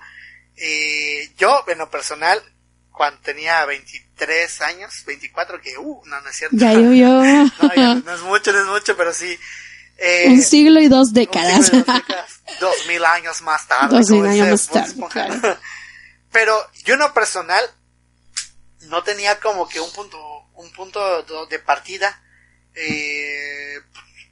[0.56, 2.42] eh, yo, en lo personal,
[2.90, 6.56] cuando tenía 23 años, 24, que, uh, no, no es cierto.
[6.58, 7.08] Ya llovió
[7.62, 9.38] No, ya no es mucho, no es mucho, pero sí.
[9.96, 11.66] Eh, un siglo y dos un décadas.
[11.66, 13.96] siglo dos décadas, dos mil años más tarde.
[13.96, 15.58] Dos mil años más tarde, claro.
[16.32, 17.62] Pero yo en lo personal
[18.82, 20.18] no tenía como que un punto,
[20.54, 22.22] un punto de partida.
[22.74, 23.80] Eh,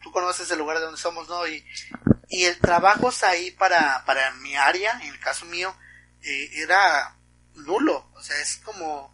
[0.02, 1.46] tú conoces el lugar de donde somos, ¿no?
[1.46, 1.64] Y,
[2.28, 5.74] y el trabajo ahí para, para mi área, en el caso mío,
[6.22, 7.16] eh, era
[7.54, 8.10] nulo.
[8.14, 9.12] O sea, es como,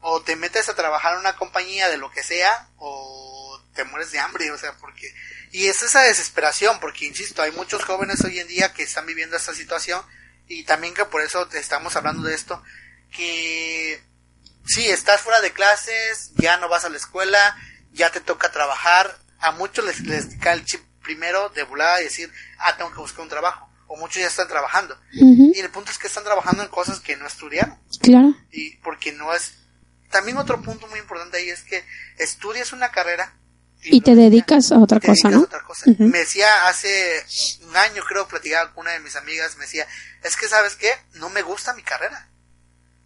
[0.00, 4.12] o te metes a trabajar en una compañía de lo que sea, o te mueres
[4.12, 5.14] de hambre, o sea, porque,
[5.50, 9.36] y es esa desesperación, porque insisto, hay muchos jóvenes hoy en día que están viviendo
[9.36, 10.04] esta situación,
[10.46, 12.62] y también que por eso te estamos hablando de esto,
[13.12, 14.02] que
[14.66, 17.56] sí, estás fuera de clases, ya no vas a la escuela,
[17.92, 22.04] ya te toca trabajar, a muchos les, les cae el chip primero de volada y
[22.04, 25.90] decir, ah, tengo que buscar un trabajo, o muchos ya están trabajando, y el punto
[25.90, 28.34] es que están trabajando en cosas que no estudiaron, Claro.
[28.50, 29.54] y porque no es
[30.10, 31.82] también otro punto muy importante ahí es que
[32.18, 33.34] estudias una carrera
[33.82, 35.40] Y te dedicas a otra cosa, ¿no?
[35.40, 35.86] otra cosa.
[35.98, 37.24] Me decía hace
[37.66, 39.86] un año, creo, platicaba con una de mis amigas, me decía,
[40.22, 42.28] es que sabes qué, no me gusta mi carrera.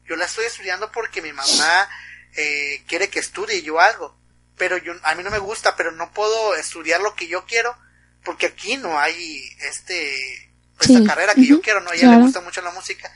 [0.09, 1.89] Yo la estoy estudiando porque mi mamá
[2.37, 4.17] eh, quiere que estudie yo algo,
[4.57, 7.77] pero yo a mí no me gusta, pero no puedo estudiar lo que yo quiero
[8.25, 10.51] porque aquí no hay este
[10.81, 11.05] esta Sí.
[11.07, 12.19] carrera que yo quiero, no, a ella claro.
[12.19, 13.11] le gusta mucho la música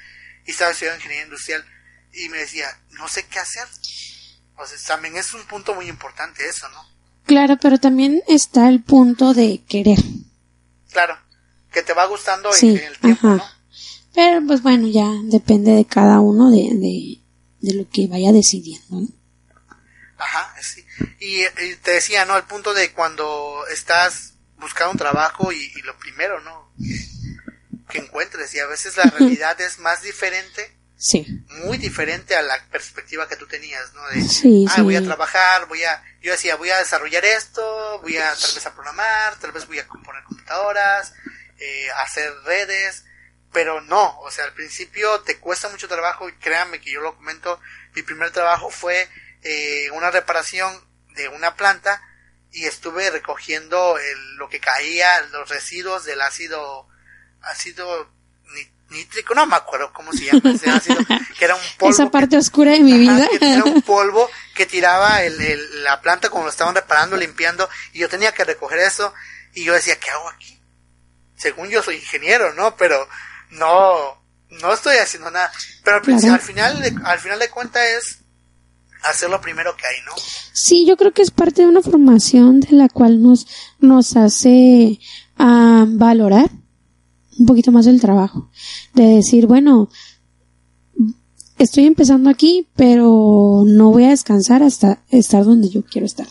[0.47, 1.65] y estaba estudiando ingeniería industrial
[2.13, 3.67] y me decía, no sé qué hacer.
[4.57, 6.83] O sea, también es un punto muy importante eso, ¿no?
[7.27, 9.99] Claro, pero también está el punto de querer.
[10.91, 11.19] Claro,
[11.71, 13.37] que te va gustando en- Sí, en, el tiempo, ajá.
[13.37, 13.60] ¿no?
[14.15, 17.19] Pero pues bueno, ya depende de cada uno de, de,
[17.61, 19.01] de lo que vaya decidiendo.
[19.01, 19.09] ¿no?
[20.19, 20.85] Ajá, sí.
[21.21, 22.37] Y, y te decía, ¿no?
[22.37, 26.71] El punto de cuando estás buscando un trabajo y, y lo primero, ¿no?
[27.89, 28.55] Que, encuentres.
[28.55, 31.27] Y a veces la realidad es más diferente, Sí.
[31.65, 34.07] muy diferente a la perspectiva que tú tenías, ¿no?
[34.09, 34.81] De, Sí, ah, sí.
[34.83, 36.03] voy a trabajar, voy a...
[36.21, 39.79] Yo decía, voy a desarrollar esto, voy a tal vez a programar, tal vez voy
[39.79, 41.15] a componer computadoras,
[41.59, 43.05] eh, hacer redes,
[43.53, 47.17] pero no, o sea, al principio te cuesta mucho trabajo y créanme que yo lo
[47.17, 47.61] comento,
[47.95, 49.09] mi primer trabajo fue
[49.43, 50.73] eh, una reparación
[51.15, 52.03] de una planta
[52.53, 56.87] y estuve recogiendo el- lo que caía, los residuos del ácido,
[57.43, 58.09] ácido
[58.91, 60.99] nítrico, no me acuerdo cómo se llama ese ácido,
[61.39, 61.95] que era un polvo.
[61.95, 63.17] Esa que- parte oscura de mi vida.
[63.25, 67.17] Ajá, que era un polvo que tiraba el, el- la planta cuando lo estaban reparando,
[67.17, 69.15] limpiando, y yo tenía que recoger eso,
[69.55, 70.61] y yo decía, ¿qué hago aquí?
[71.37, 72.77] Según yo soy ingeniero, ¿no?
[72.77, 73.09] Pero
[73.53, 73.93] no,
[74.63, 75.51] no estoy haciendo nada.
[75.85, 76.43] Pero al, principio- Claro.
[76.43, 78.19] al final, de, al final de cuentas es
[79.09, 80.13] hacer lo primero que hay, ¿no?
[80.53, 83.47] Sí, yo creo que es parte de una formación de la cual nos,
[83.79, 84.99] nos hace
[85.39, 86.51] ah, valorar
[87.39, 88.51] un poquito más el trabajo.
[88.93, 89.89] De decir, bueno,
[91.59, 96.27] estoy empezando aquí, pero no voy a descansar hasta estar donde yo quiero estar.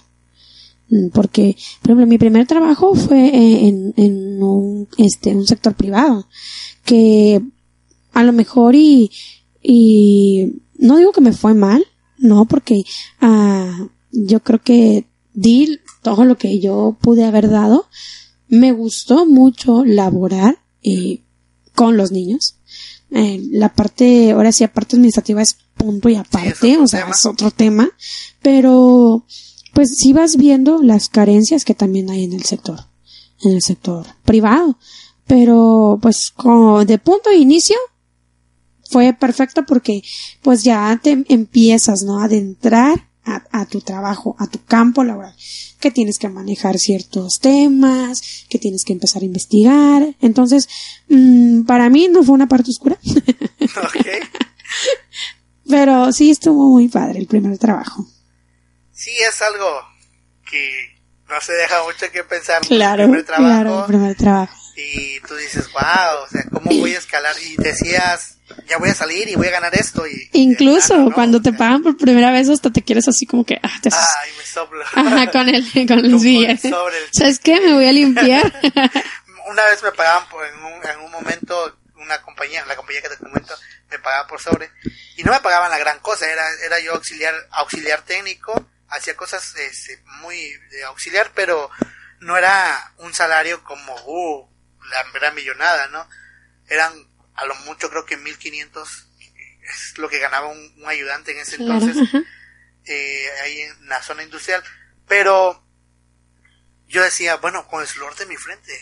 [0.89, 3.29] Mm, Porque, por ejemplo, mi primer trabajo fue
[3.67, 6.27] en, en un, este, un sector privado,
[6.83, 7.41] que
[8.13, 9.11] a lo mejor y,
[9.61, 11.85] y no digo que me fue mal,
[12.17, 12.83] no, porque
[13.21, 17.87] ah, yo creo que di todo lo que yo pude haber dado.
[18.47, 21.21] Me gustó mucho laborar eh,
[21.75, 22.55] con los niños.
[23.11, 27.11] Eh, la parte, ahora sí, aparte administrativa es punto y aparte, o sea, tema.
[27.11, 27.89] es otro tema.
[28.41, 29.25] Pero,
[29.73, 32.79] pues sí vas viendo las carencias que también hay en el sector,
[33.41, 34.77] en el sector privado.
[35.29, 37.77] Pero, pues, como de punto de inicio,
[38.89, 40.01] fue perfecto porque
[40.41, 42.19] pues ya te empiezas, ¿no?
[42.19, 45.35] A adentrar a, a tu trabajo, a tu campo laboral,
[45.79, 50.15] que tienes que manejar ciertos temas, que tienes que empezar a investigar.
[50.19, 50.67] Entonces,
[51.09, 54.07] mm, para mí no fue una parte oscura, Ok.
[55.69, 58.07] pero sí estuvo muy padre el primer trabajo.
[58.91, 59.67] Sí, es algo
[60.49, 60.67] que
[61.29, 62.61] no se deja mucho que pensar.
[62.65, 64.58] Claro, el primer trabajo, claro, el primer trabajo.
[64.81, 67.35] Y tú dices, wow, o sea, ¿cómo voy a escalar?
[67.41, 70.07] Y decías, ya voy a salir y voy a ganar esto.
[70.07, 73.25] Y, Incluso ah, no, cuando o te pagan por primera vez, hasta te quieres así
[73.25, 74.83] como que, ah, te Ay, me soplo.
[74.93, 76.95] Ajá, con el, con el el sobre.
[77.11, 77.59] ¿Sabes qué?
[77.59, 78.53] Me voy a limpiar.
[79.49, 83.09] Una vez me pagaban por, en, un, en un momento, una compañía, la compañía que
[83.09, 83.53] te comento,
[83.89, 84.69] me pagaba por sobre.
[85.17, 89.55] Y no me pagaban la gran cosa, era, era yo auxiliar, auxiliar técnico, hacía cosas
[89.55, 90.37] este, muy
[90.71, 91.69] de auxiliar, pero
[92.19, 94.47] no era un salario como, uh,
[94.89, 96.07] la gran millonada, ¿no?
[96.67, 96.93] Eran
[97.35, 99.07] a lo mucho creo que 1500
[99.61, 102.23] es lo que ganaba un, un ayudante en ese Claro, entonces
[102.85, 104.63] eh, ahí en la zona industrial.
[105.07, 105.63] Pero
[106.87, 108.73] yo decía, bueno, con el sudor de mi frente.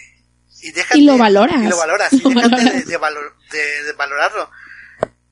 [0.62, 1.62] Y, déjate, Y lo valoras.
[1.62, 2.14] Y lo valoras.
[2.14, 2.74] Lo y déjate valoras.
[2.86, 4.52] De, de valor- de- de valorarlo.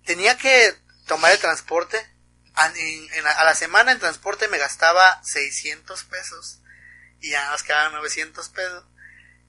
[0.06, 0.74] Tenía que
[1.08, 1.98] tomar el transporte.
[2.56, 6.60] A, en- en la- a la semana en transporte me gastaba 600 pesos.
[7.22, 8.84] Y ya nos quedaban 900 pesos.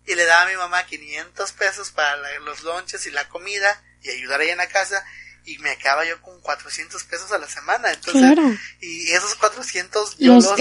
[0.07, 3.83] Y le daba a mi mamá 500 pesos para la- los lonches y la comida.
[4.03, 5.03] Y ayudar ahí en la casa.
[5.49, 7.93] Y me quedaba yo con 400 pesos a la semana.
[7.93, 8.43] Entonces, Claro.
[8.81, 10.57] y esos 400 yo Los los,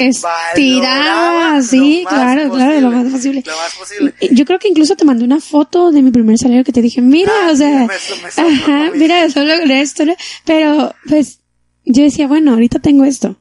[1.63, 3.43] sí, lo claro, claro, lo más posible.
[3.45, 4.13] Lo más posible.
[4.31, 7.01] Yo creo que incluso te mandé una foto de mi primer salario que te dije,
[7.01, 10.03] mira, Ah, o sea, mira, me so- me sobra, ajá, mira, solo esto,
[10.45, 11.39] pero pues
[11.83, 13.39] yo decía, bueno, ahorita tengo esto,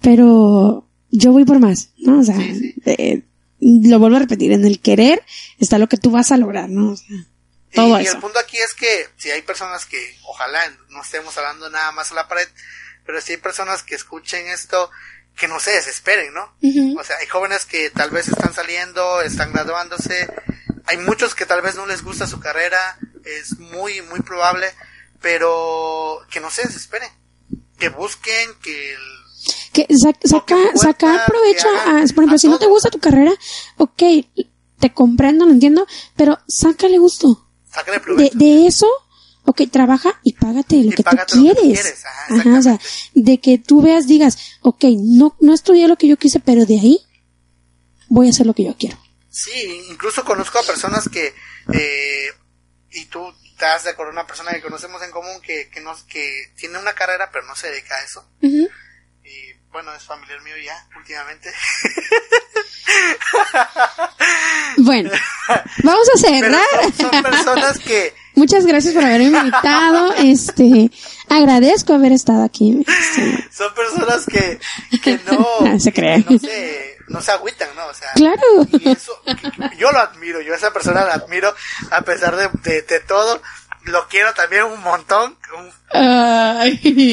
[0.00, 2.20] pero yo voy por más, ¿no?
[2.20, 2.74] O sea, Sí, sí.
[2.86, 3.22] eh,
[3.62, 5.22] lo vuelvo a repetir, en el querer
[5.58, 6.90] está lo que tú vas a lograr, ¿no?
[6.92, 7.06] O sea,
[7.72, 8.16] todo y eso.
[8.16, 10.60] el punto aquí es que si hay personas que, ojalá
[10.90, 12.48] no estemos hablando nada más a la pared,
[13.06, 14.90] pero si hay personas que escuchen esto,
[15.36, 16.54] que no se desesperen, ¿no?
[16.60, 16.98] Ujú.
[17.00, 20.28] O sea, hay jóvenes que tal vez están saliendo, están graduándose,
[20.86, 24.68] hay muchos que tal vez no les gusta su carrera, es muy, muy probable,
[25.22, 27.10] pero que no se desesperen,
[27.78, 29.21] que busquen, que el-
[29.72, 31.84] que sa- saca, cuenta provecho a,
[32.14, 33.32] por ejemplo, a si no te gusta tu carrera,
[33.78, 34.02] ok,
[34.78, 35.86] te comprendo, lo entiendo,
[36.16, 37.48] pero sácale gusto.
[37.86, 38.38] de, provecho.
[38.38, 38.86] de eso,
[39.44, 41.80] ok, trabaja y págate lo Y que tú págate lo que quieres.
[41.80, 42.80] quieres, ajá, Ajá, o sea,
[43.14, 46.74] de que tú veas, digas, ok, no, no estudié lo que yo quise, pero de
[46.80, 47.00] ahí
[48.08, 48.98] voy a hacer lo que yo quiero.
[49.30, 51.32] Sí, incluso conozco a personas que,
[51.72, 52.26] eh,
[52.90, 56.52] y tú estás de acuerdo, una persona que conocemos en común que, que, nos, que
[56.56, 58.24] tiene una carrera pero no se dedica a eso.
[58.42, 58.68] Y
[59.72, 61.50] bueno, es familiar mío ya, últimamente.
[64.78, 65.10] Bueno,
[65.82, 66.60] vamos a cerrar.
[66.96, 70.14] son, son personas que, Muchas gracias por haberme invitado.
[70.14, 70.90] Este,
[71.28, 72.82] agradezco haber estado aquí.
[72.86, 74.58] Este, son personas que,
[75.02, 77.86] que no, No se no se, no se agüitan, ¿no?
[77.86, 78.66] O sea, Claro.
[78.72, 79.12] y eso,
[79.78, 81.54] yo lo admiro, yo a esa persona la admiro
[81.90, 83.42] a pesar de, de, de todo.
[83.84, 85.72] Lo quiero también un montón, un,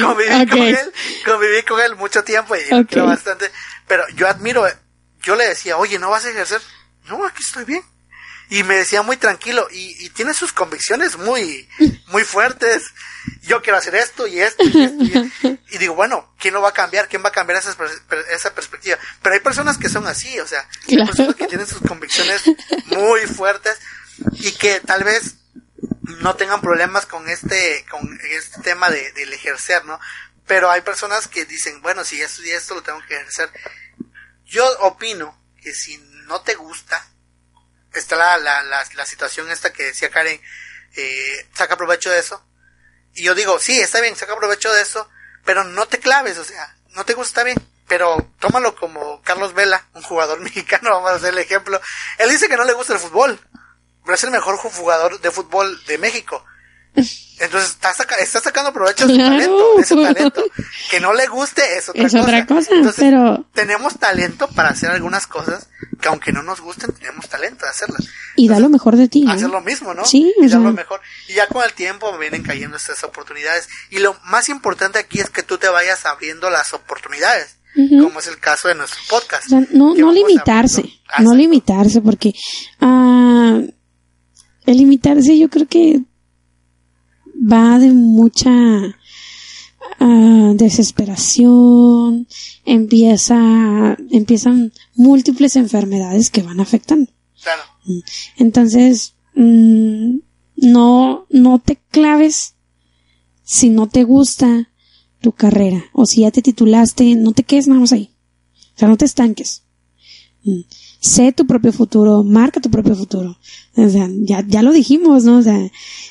[0.00, 0.92] con él,
[1.24, 2.88] conviví con él mucho tiempo y lo Ok.
[2.88, 3.50] quiero bastante,
[3.88, 4.66] pero yo admiro,
[5.22, 6.60] yo le decía, oye, ¿no vas a ejercer?
[7.08, 7.82] No, aquí estoy bien.
[8.52, 11.68] Y me decía muy tranquilo, y, y tiene sus convicciones muy,
[12.08, 12.82] muy fuertes.
[13.42, 15.04] Yo quiero hacer esto y esto y esto.
[15.04, 15.62] Y, esto.
[15.70, 17.06] Y digo, bueno, ¿quién lo va a cambiar?
[17.08, 18.98] ¿Quién va a cambiar esa, pers- per- esa perspectiva?
[19.22, 21.06] Pero hay personas que son así, o sea, hay Claro.
[21.06, 22.42] personas que tienen sus convicciones
[22.86, 23.78] muy fuertes
[24.32, 25.34] y que tal vez
[26.18, 29.98] no tengan problemas con este, con este tema de, del ejercer, ¿no?
[30.46, 33.50] Pero hay personas que dicen, bueno, si ya estudié esto, lo tengo que ejercer.
[34.44, 37.06] Yo opino que si no te gusta,
[37.92, 40.40] está la, la, la, situación esta que decía Karen,
[40.96, 42.44] eh, saca provecho de eso.
[43.14, 45.08] Y yo digo, sí, está bien, saca provecho de eso,
[45.44, 47.58] pero no te claves, o sea, no te gusta, está bien.
[47.88, 51.80] Pero tómalo como Carlos Vela, un jugador mexicano, vamos a hacer el ejemplo.
[52.18, 53.40] Él dice que no le gusta el fútbol,
[54.08, 56.44] es el mejor jugador de fútbol de México.
[57.38, 60.44] Entonces está, saca- está sacando provecho de su talento, de su talento.
[60.90, 62.22] Que no le guste es otra Es cosa.
[62.24, 65.68] otra cosa, Entonces, pero- tenemos talento para hacer algunas cosas
[66.00, 68.08] que aunque no nos gusten, tenemos talento de hacerlas.
[68.36, 69.24] Y da lo mejor de ti.
[69.28, 70.04] Hacer lo mismo, ¿no?
[70.04, 71.00] Sí, y o dar lo mejor.
[71.28, 73.68] Y ya con el tiempo vienen cayendo estas oportunidades.
[73.90, 77.56] Y lo más importante aquí es que tú te vayas abriendo las oportunidades.
[78.02, 79.46] Como es el caso de nuestro podcast.
[79.46, 80.84] O sea, no, no limitarse,
[81.20, 82.34] no limitarse, porque
[82.80, 83.60] ah,
[84.70, 86.02] el limitarse yo creo que
[87.40, 88.50] va de mucha
[89.98, 92.26] ah, desesperación,
[92.64, 97.10] empieza, empiezan múltiples enfermedades que van afectando.
[97.42, 97.62] Claro.
[98.36, 100.18] Entonces, mm,
[100.56, 102.54] no, no te claves
[103.42, 104.70] si no te gusta
[105.20, 108.10] tu carrera o si ya te titulaste, no te quedes nada más ahí.
[108.76, 109.64] O sea, no te estanques.
[110.44, 110.60] Mm.
[111.00, 113.38] Sé tu propio futuro, marca tu propio futuro.
[113.74, 115.38] O sea, ya, ya lo dijimos, ¿no?
[115.38, 115.58] O sea,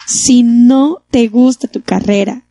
[0.08, 2.44] si no te gusta tu carrera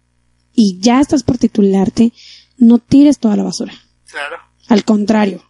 [0.53, 2.13] y ya estás por titularte,
[2.57, 3.73] no tires toda la basura.
[4.09, 4.37] Claro.
[4.69, 5.43] Al contrario,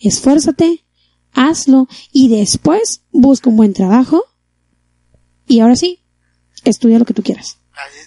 [0.00, 0.84] esfuérzate,
[1.32, 4.24] hazlo y después busca un buen trabajo
[5.46, 6.00] y ahora sí,
[6.64, 7.58] estudia lo que tú quieras.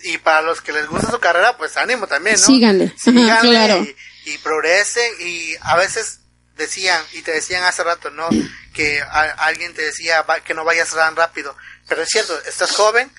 [0.04, 2.46] Y para los que les gusta su carrera, pues ánimo también, ¿no?
[2.46, 2.94] Síganle.
[2.96, 3.84] Síganle claro.
[3.84, 6.20] y, y progresen y a veces
[6.58, 8.28] decían, y te decían hace rato, ¿no?
[8.74, 11.56] Que a- alguien te decía va- que no vayas tan rápido.
[11.88, 13.12] Pero es cierto, estás joven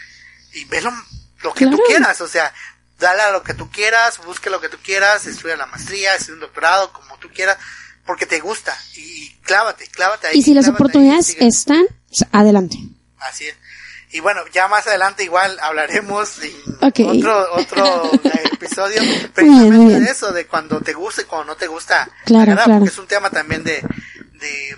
[0.53, 0.91] y ve lo,
[1.43, 2.53] lo que tú quieras, o sea,
[2.99, 6.35] dale a lo que tú quieras, busque lo que tú quieras, estudia la maestría, estudia
[6.35, 7.59] un doctorado, como tú quieras,
[8.07, 8.77] porque te gusta.
[8.95, 10.39] Y, y clávate, clávate ahí.
[10.39, 12.77] Y si las ahí, oportunidades están, pues, adelante.
[13.19, 13.57] Así es.
[14.15, 18.13] Y bueno, ya más adelante igual hablaremos en otro, otro
[18.53, 19.03] episodio
[19.35, 20.05] precisamente bien.
[20.05, 22.09] de eso, de cuando te gusta y cuando no te gusta.
[22.25, 22.75] Claro, claro.
[22.75, 23.83] Porque es un tema también de,
[24.35, 24.77] de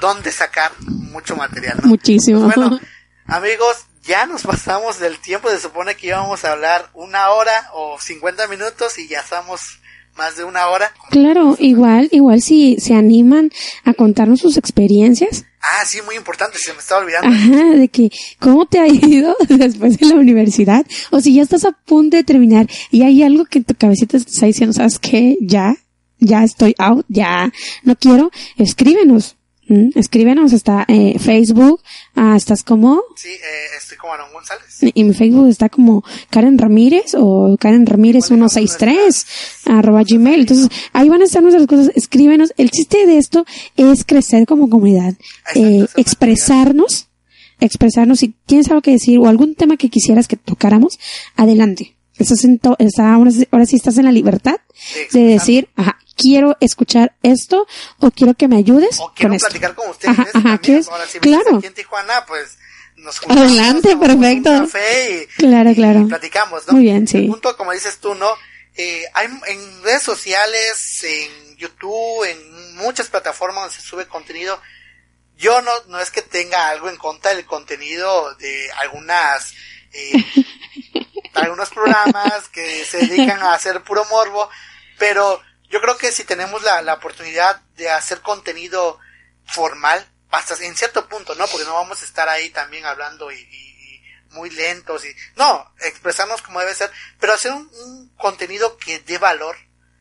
[0.00, 1.78] dónde sacar mucho material.
[1.80, 1.86] ¿no?
[1.86, 2.46] Muchísimo.
[2.46, 2.80] Pues bueno,
[3.26, 5.48] amigos, ya nos pasamos del tiempo.
[5.50, 9.78] Se supone que íbamos a hablar una hora o 50 minutos y ya estamos
[10.18, 10.92] más de una hora.
[11.10, 13.50] Claro, igual, igual si se animan
[13.84, 17.28] a contarnos sus experiencias, Ah, sí, muy importante, se me estaba olvidando.
[17.28, 21.64] ajá, de que cómo te ha ido después de la universidad, o si ya estás
[21.64, 24.98] a punto de terminar y hay algo que en tu cabecita te está diciendo, ¿sabes
[24.98, 25.36] qué?
[25.40, 25.74] Ya,
[26.20, 27.52] ya estoy out, ya
[27.82, 29.36] no quiero, escríbenos,
[29.68, 29.90] ¿m?
[29.94, 31.80] escríbenos, está eh, Facebook,
[32.14, 33.38] ah, estás como, Sí, eh,
[33.80, 34.64] estoy como Aaron González.
[34.94, 39.26] y mi Facebook está como Karen Ramírez o Karen Ramírez Igual dejamos 163
[39.66, 40.40] arroba gmail.
[40.40, 41.92] Entonces, ahí van a estar nuestras cosas.
[41.94, 42.52] Escríbenos.
[42.56, 43.44] El chiste de esto
[43.76, 45.14] es crecer como comunidad,
[45.54, 47.08] eh, expresarnos,
[47.60, 48.20] expresarnos.
[48.20, 50.98] Si tienes algo que decir o algún tema que quisieras que tocáramos,
[51.36, 51.94] adelante.
[52.18, 54.56] Estás en to- está- ahora, sí- estás en la libertad
[55.12, 57.66] de decir, ajá, quiero escuchar esto
[58.00, 59.46] o quiero que me ayudes O quiero con esto.
[59.48, 60.18] platicar con ustedes.
[60.18, 61.56] Ajá, esto ajá, si Claro.
[61.58, 62.58] aquí en Tijuana, pues
[62.96, 64.50] nos juntamos, Adelante, tomamos un perfecto.
[64.50, 66.08] café y, Claro, y claro.
[66.08, 66.72] platicamos, ¿no?
[66.74, 67.18] Muy bien, sí.
[67.18, 68.28] El punto, como dices tú, ¿no?
[68.76, 74.60] Eh, hay en redes sociales, en YouTube, en muchas plataformas donde se sube contenido.
[75.36, 79.52] Yo no, no es que tenga algo en contra del contenido de algunas,
[79.92, 80.12] eh,
[81.34, 84.48] algunos programas que se dedican a hacer puro morbo,
[84.98, 85.40] pero
[85.70, 88.98] yo creo que si tenemos la, la oportunidad de hacer contenido
[89.44, 91.46] formal, hasta en cierto punto, ¿no?
[91.46, 93.46] Porque no vamos a estar ahí también hablando y,
[94.32, 99.16] muy lentos y, no, expresarnos como debe ser, pero hacer un, un contenido que dé
[99.16, 99.56] valor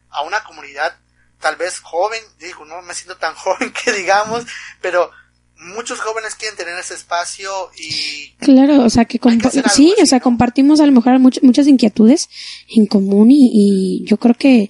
[0.10, 0.98] a una comunidad,
[1.40, 4.44] tal vez joven, digo, no me siento tan joven que digamos,
[4.82, 5.12] pero
[5.60, 10.06] muchos jóvenes quieren tener ese espacio y Claro, o sea que, que sí, así, o
[10.06, 10.24] sea, ¿no?
[10.26, 12.30] compartimos a lo mejor much- muchas inquietudes
[12.70, 14.70] en común y, y yo creo que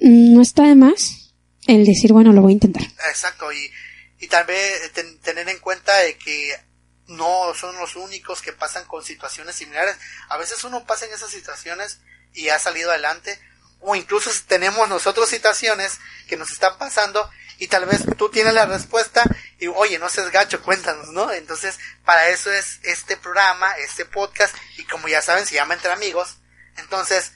[0.00, 1.32] no está de más
[1.66, 2.82] el decir, bueno, lo voy a intentar.
[3.08, 3.70] Exacto, y,
[4.18, 6.58] y tal vez ten- tener en cuenta de que
[7.06, 9.96] no son los únicos que pasan con situaciones similares.
[10.28, 11.98] A veces uno pasa en esas situaciones
[12.32, 13.38] y ha salido adelante,
[13.80, 15.98] o incluso tenemos nosotros situaciones
[16.28, 17.28] que nos están pasando
[17.58, 19.22] y tal vez tú tienes la respuesta
[19.58, 21.30] y oye, no seas gacho, cuéntanos, ¿no?
[21.32, 25.90] Entonces, para eso es este programa, este podcast, y como ya saben, se llama Entre
[25.92, 26.36] Amigos.
[26.76, 27.32] Entonces,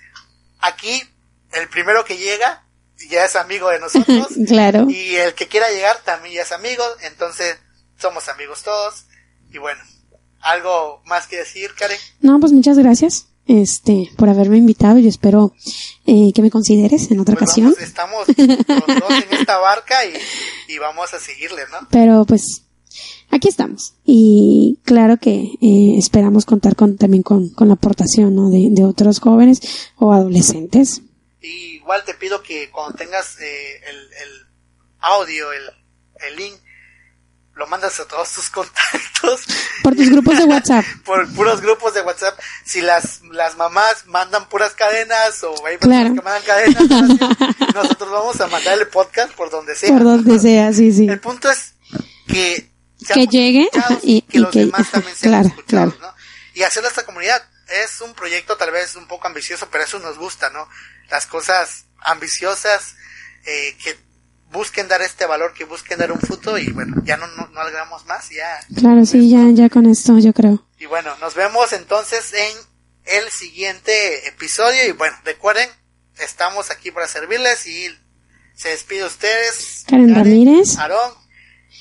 [0.60, 1.02] aquí,
[1.60, 2.64] el primero que llega
[3.10, 4.28] ya es amigo de nosotros.
[4.46, 4.86] Claro.
[4.88, 7.56] Y el que quiera llegar también ya es amigo, entonces
[8.00, 9.04] somos amigos todos.
[9.52, 9.80] Y bueno,
[10.40, 11.98] algo más que decir, Karen.
[12.20, 15.52] No, pues muchas gracias este por haberme invitado y espero
[16.06, 17.74] eh, que me consideres en otra Pues ocasión.
[17.74, 21.86] vamos, estamos los dos en esta barca y, y vamos a seguirle, ¿no?
[21.90, 22.62] Pero pues
[23.30, 23.94] aquí estamos.
[24.04, 28.48] Y claro que eh, esperamos contar con también con, con la aportación ¿no?
[28.50, 29.60] de, de otros jóvenes
[29.96, 31.02] o adolescentes.
[31.44, 34.46] Y igual te pido que cuando tengas eh, el, el
[35.00, 35.70] audio, el,
[36.26, 36.54] el link,
[37.54, 39.42] lo mandas a todos tus contactos.
[39.82, 40.84] Por tus grupos de WhatsApp.
[41.04, 42.38] por puros grupos de WhatsApp.
[42.64, 46.14] Si las, las mamás mandan puras cadenas o hay Claro.
[46.14, 47.18] que mandan cadenas, así,
[47.74, 49.90] nosotros vamos a mandar el podcast por donde sea.
[49.90, 51.06] Por donde sea, sí, sí.
[51.06, 51.74] El punto es
[52.26, 52.70] que
[53.12, 53.68] Que llegue
[54.02, 56.14] y- que y los que- demás también sean claro, escuchados, claro.
[56.16, 56.24] ¿no?
[56.54, 57.42] Y hacerlo a esta comunidad
[57.82, 60.68] es un proyecto tal vez un poco ambicioso, pero eso nos gusta, ¿no?
[61.10, 62.96] Las cosas ambiciosas
[63.46, 63.96] eh, que
[64.52, 67.60] busquen dar este valor, que busquen dar un fruto y bueno, ya no, no, no
[67.60, 68.60] alargamos más, ya.
[68.76, 70.64] Claro, sí, ya, ya con esto yo creo.
[70.78, 72.56] Y bueno, nos vemos entonces en
[73.04, 75.68] el siguiente episodio y bueno, recuerden,
[76.18, 77.88] estamos aquí para servirles y
[78.54, 79.84] se despide ustedes.
[79.88, 80.78] Karen Ramírez.
[80.78, 81.12] Aarón.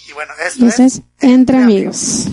[0.07, 2.27] Y bueno, esto es es Entre Amigos.